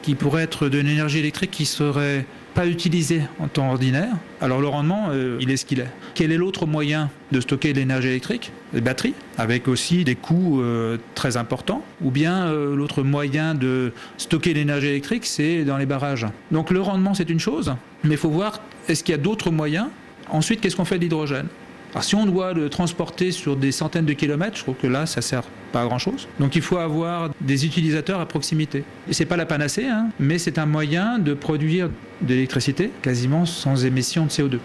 qui 0.00 0.14
pourrait 0.14 0.44
être 0.44 0.70
de 0.70 0.78
l'énergie 0.78 1.18
électrique 1.18 1.50
qui 1.50 1.66
serait 1.66 2.24
pas 2.54 2.66
utilisée 2.66 3.20
en 3.38 3.48
temps 3.48 3.68
ordinaire, 3.68 4.08
alors 4.40 4.62
le 4.62 4.66
rendement, 4.66 5.08
euh, 5.10 5.36
il 5.42 5.50
est 5.50 5.58
ce 5.58 5.66
qu'il 5.66 5.80
est. 5.80 5.90
Quel 6.14 6.32
est 6.32 6.38
l'autre 6.38 6.64
moyen 6.64 7.10
de 7.32 7.40
stocker 7.42 7.74
l'énergie 7.74 8.08
électrique? 8.08 8.50
Les 8.72 8.80
batteries, 8.80 9.14
avec 9.36 9.68
aussi 9.68 10.04
des 10.04 10.14
coûts 10.14 10.62
euh, 10.62 10.96
très 11.14 11.36
importants. 11.36 11.84
Ou 12.02 12.10
bien 12.10 12.46
euh, 12.46 12.74
l'autre 12.74 13.02
moyen 13.02 13.54
de 13.54 13.92
stocker 14.16 14.54
l'énergie 14.54 14.86
électrique, 14.86 15.26
c'est 15.26 15.64
dans 15.64 15.76
les 15.76 15.86
barrages. 15.86 16.26
Donc 16.50 16.70
le 16.70 16.80
rendement, 16.80 17.12
c'est 17.12 17.28
une 17.28 17.38
chose, 17.38 17.74
mais 18.04 18.14
il 18.14 18.18
faut 18.18 18.30
voir, 18.30 18.62
est-ce 18.88 19.04
qu'il 19.04 19.12
y 19.12 19.18
a 19.18 19.20
d'autres 19.20 19.50
moyens 19.50 19.88
Ensuite, 20.30 20.60
qu'est-ce 20.60 20.76
qu'on 20.76 20.84
fait 20.84 20.98
de 20.98 21.04
l'hydrogène? 21.04 21.46
Alors 21.92 22.04
si 22.04 22.14
on 22.14 22.26
doit 22.26 22.52
le 22.52 22.68
transporter 22.68 23.32
sur 23.32 23.56
des 23.56 23.72
centaines 23.72 24.04
de 24.04 24.12
kilomètres, 24.12 24.58
je 24.58 24.62
trouve 24.62 24.74
que 24.74 24.86
là, 24.86 25.06
ça 25.06 25.22
sert 25.22 25.44
pas 25.72 25.82
à 25.82 25.86
grand 25.86 25.98
chose. 25.98 26.28
Donc 26.38 26.54
il 26.54 26.60
faut 26.60 26.76
avoir 26.76 27.30
des 27.40 27.64
utilisateurs 27.64 28.20
à 28.20 28.26
proximité. 28.26 28.84
Et 29.08 29.14
c'est 29.14 29.24
pas 29.24 29.38
la 29.38 29.46
panacée, 29.46 29.86
hein, 29.86 30.10
mais 30.20 30.36
c'est 30.38 30.58
un 30.58 30.66
moyen 30.66 31.18
de 31.18 31.32
produire 31.32 31.88
de 32.20 32.28
l'électricité 32.28 32.90
quasiment 33.00 33.46
sans 33.46 33.86
émission 33.86 34.26
de 34.26 34.30
CO2. 34.30 34.58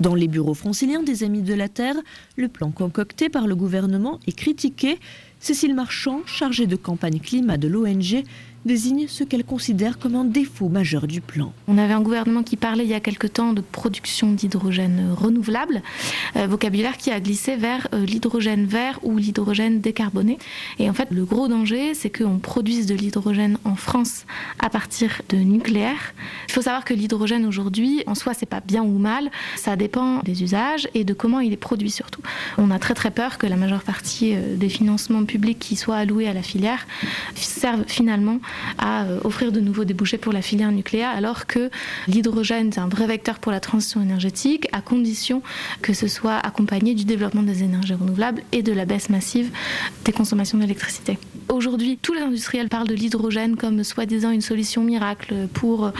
Dans 0.00 0.14
les 0.14 0.28
bureaux 0.28 0.54
franciliens 0.54 1.02
des 1.02 1.24
Amis 1.24 1.42
de 1.42 1.54
la 1.54 1.68
Terre, 1.68 1.96
le 2.36 2.46
plan 2.46 2.70
concocté 2.70 3.28
par 3.28 3.48
le 3.48 3.56
gouvernement 3.56 4.20
est 4.28 4.36
critiqué. 4.36 5.00
Cécile 5.40 5.74
Marchand, 5.74 6.20
chargée 6.24 6.68
de 6.68 6.76
campagne 6.76 7.18
climat 7.18 7.56
de 7.56 7.66
l'ONG, 7.66 8.22
désigne 8.68 9.08
ce 9.08 9.24
qu'elle 9.24 9.44
considère 9.44 9.98
comme 9.98 10.14
un 10.14 10.24
défaut 10.24 10.68
majeur 10.68 11.08
du 11.08 11.20
plan. 11.20 11.52
On 11.66 11.78
avait 11.78 11.94
un 11.94 12.02
gouvernement 12.02 12.44
qui 12.44 12.56
parlait 12.56 12.84
il 12.84 12.90
y 12.90 12.94
a 12.94 13.00
quelque 13.00 13.26
temps 13.26 13.52
de 13.52 13.60
production 13.60 14.32
d'hydrogène 14.32 15.12
renouvelable, 15.16 15.82
euh, 16.36 16.46
vocabulaire 16.46 16.96
qui 16.98 17.10
a 17.10 17.18
glissé 17.18 17.56
vers 17.56 17.88
euh, 17.94 18.04
l'hydrogène 18.04 18.66
vert 18.66 19.00
ou 19.02 19.16
l'hydrogène 19.16 19.80
décarboné. 19.80 20.38
Et 20.78 20.88
en 20.88 20.92
fait, 20.92 21.08
le 21.10 21.24
gros 21.24 21.48
danger, 21.48 21.94
c'est 21.94 22.10
qu'on 22.10 22.38
produise 22.38 22.86
de 22.86 22.94
l'hydrogène 22.94 23.58
en 23.64 23.74
France 23.74 24.26
à 24.58 24.68
partir 24.68 25.22
de 25.30 25.38
nucléaire. 25.38 26.14
Il 26.48 26.52
faut 26.52 26.62
savoir 26.62 26.84
que 26.84 26.92
l'hydrogène 26.92 27.46
aujourd'hui, 27.46 28.02
en 28.06 28.14
soi, 28.14 28.34
c'est 28.34 28.46
pas 28.46 28.60
bien 28.60 28.82
ou 28.82 28.98
mal, 28.98 29.30
ça 29.56 29.76
dépend 29.76 30.20
des 30.20 30.42
usages 30.42 30.88
et 30.94 31.04
de 31.04 31.14
comment 31.14 31.40
il 31.40 31.52
est 31.52 31.56
produit 31.56 31.90
surtout. 31.90 32.22
On 32.58 32.70
a 32.70 32.78
très 32.78 32.94
très 32.94 33.10
peur 33.10 33.38
que 33.38 33.46
la 33.46 33.56
majeure 33.56 33.82
partie 33.82 34.34
euh, 34.34 34.56
des 34.56 34.68
financements 34.68 35.24
publics 35.24 35.58
qui 35.58 35.74
soient 35.74 35.96
alloués 35.96 36.28
à 36.28 36.34
la 36.34 36.42
filière 36.42 36.86
servent 37.34 37.84
finalement 37.86 38.40
à 38.78 39.04
euh, 39.04 39.20
offrir 39.24 39.52
de 39.52 39.60
nouveaux 39.60 39.84
débouchés 39.84 40.18
pour 40.18 40.32
la 40.32 40.42
filière 40.42 40.72
nucléaire, 40.72 41.10
alors 41.10 41.46
que 41.46 41.70
l'hydrogène 42.06 42.68
est 42.68 42.78
un 42.78 42.88
vrai 42.88 43.06
vecteur 43.06 43.38
pour 43.38 43.52
la 43.52 43.60
transition 43.60 44.00
énergétique, 44.00 44.68
à 44.72 44.80
condition 44.80 45.42
que 45.82 45.92
ce 45.92 46.08
soit 46.08 46.36
accompagné 46.36 46.94
du 46.94 47.04
développement 47.04 47.42
des 47.42 47.62
énergies 47.62 47.94
renouvelables 47.94 48.42
et 48.52 48.62
de 48.62 48.72
la 48.72 48.84
baisse 48.84 49.10
massive 49.10 49.50
des 50.04 50.12
consommations 50.12 50.58
d'électricité. 50.58 51.18
Aujourd'hui, 51.48 51.98
tous 52.00 52.12
les 52.12 52.20
industriels 52.20 52.68
parlent 52.68 52.86
de 52.86 52.94
l'hydrogène 52.94 53.56
comme 53.56 53.82
soi-disant 53.82 54.30
une 54.30 54.42
solution 54.42 54.82
miracle 54.84 55.48
pour 55.54 55.92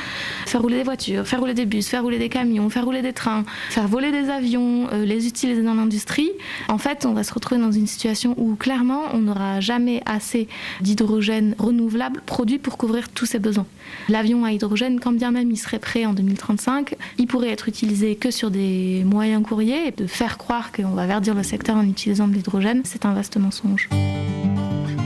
faire 0.47 0.61
rouler 0.61 0.77
des 0.77 0.83
voitures, 0.83 1.27
faire 1.27 1.41
rouler 1.41 1.55
des 1.55 1.65
bus, 1.65 1.89
faire 1.89 2.03
rouler 2.03 2.19
des 2.19 2.29
camions, 2.29 2.69
faire 2.69 2.85
rouler 2.85 3.01
des 3.01 3.15
trains, 3.15 3.45
faire 3.71 3.89
voler 3.89 4.13
des 4.13 4.29
avions, 4.29 4.89
euh, 4.93 5.05
les 5.05 5.27
utiliser 5.27 5.63
dans 5.63 5.75
l'industrie. 5.75 6.31
En 6.69 6.79
fait, 6.79 7.07
on 7.07 7.15
va 7.15 7.25
se 7.25 7.33
retrouver 7.33 7.61
dans 7.61 7.73
une 7.73 7.87
situation 7.87 8.35
où 8.37 8.57
clairement, 8.57 9.05
on 9.15 9.19
n'aura 9.19 9.61
jamais 9.61 10.03
assez 10.05 10.49
d'hydrogène 10.81 11.55
renouvelable 11.59 12.21
produit 12.39 12.61
pour 12.61 12.79
couvrir 12.79 13.09
tous 13.09 13.27
ces 13.27 13.41
besoins. 13.41 13.67
L'avion 14.09 14.45
à 14.45 14.53
hydrogène, 14.53 15.01
quand 15.01 15.11
bien 15.11 15.33
même 15.33 15.51
il 15.51 15.57
serait 15.57 15.81
prêt 15.81 16.07
en 16.07 16.13
2035, 16.13 16.95
il 17.19 17.27
pourrait 17.27 17.49
être 17.49 17.69
utilisé 17.69 18.15
que 18.15 18.31
sur 18.31 18.53
des 18.53 19.03
moyens 19.05 19.43
courriers 19.43 19.89
et 19.89 19.91
de 19.91 20.07
faire 20.07 20.39
croire 20.39 20.71
qu'on 20.71 20.95
va 20.95 21.05
verdir 21.05 21.35
le 21.35 21.43
secteur 21.43 21.75
en 21.75 21.83
utilisant 21.83 22.29
de 22.29 22.35
l'hydrogène, 22.35 22.83
c'est 22.85 23.07
un 23.07 23.13
vaste 23.13 23.39
mensonge. 23.39 23.89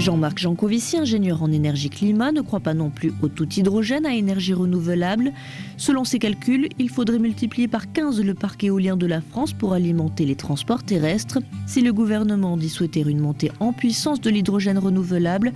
Jean-Marc 0.02 0.38
Jancovici, 0.38 0.98
ingénieur 0.98 1.44
en 1.44 1.52
énergie 1.52 1.88
climat, 1.88 2.32
ne 2.32 2.40
croit 2.40 2.58
pas 2.58 2.74
non 2.74 2.90
plus 2.90 3.12
au 3.22 3.28
tout 3.28 3.48
hydrogène 3.48 4.04
à 4.04 4.12
énergie 4.12 4.52
renouvelable. 4.52 5.32
Selon 5.76 6.02
ses 6.02 6.18
calculs, 6.18 6.68
il 6.80 6.90
faudrait 6.90 7.20
multiplier 7.20 7.68
par 7.68 7.92
15 7.92 8.20
le 8.20 8.34
parc 8.34 8.64
éolien 8.64 8.96
de 8.96 9.06
la 9.06 9.20
France 9.20 9.52
pour 9.52 9.74
alimenter 9.74 10.24
les 10.26 10.34
transports 10.34 10.82
terrestres. 10.82 11.38
Si 11.68 11.82
le 11.82 11.92
gouvernement 11.92 12.56
dit 12.56 12.68
souhaiter 12.68 13.04
une 13.06 13.20
montée 13.20 13.52
en 13.60 13.72
puissance 13.72 14.20
de 14.20 14.28
l'hydrogène 14.28 14.78
renouvelable, 14.78 15.52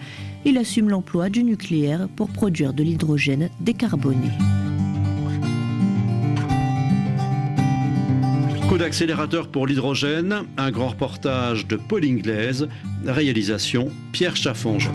il 0.47 0.59
assume 0.59 0.89
l'emploi 0.89 1.29
du 1.29 1.43
nucléaire 1.43 2.09
pour 2.15 2.29
produire 2.31 2.73
de 2.73 2.85
l'hydrogène 2.85 3.51
décarboné. 3.61 4.31
Coup 8.69 8.79
d'accélérateur 8.79 9.49
pour 9.49 9.67
l'hydrogène, 9.67 10.45
un 10.57 10.71
grand 10.71 10.89
reportage 10.89 11.67
de 11.67 11.75
Paul 11.75 12.05
Inglaise, 12.05 12.69
réalisation 13.05 13.91
Pierre 14.13 14.37
Chaffange. 14.37 14.89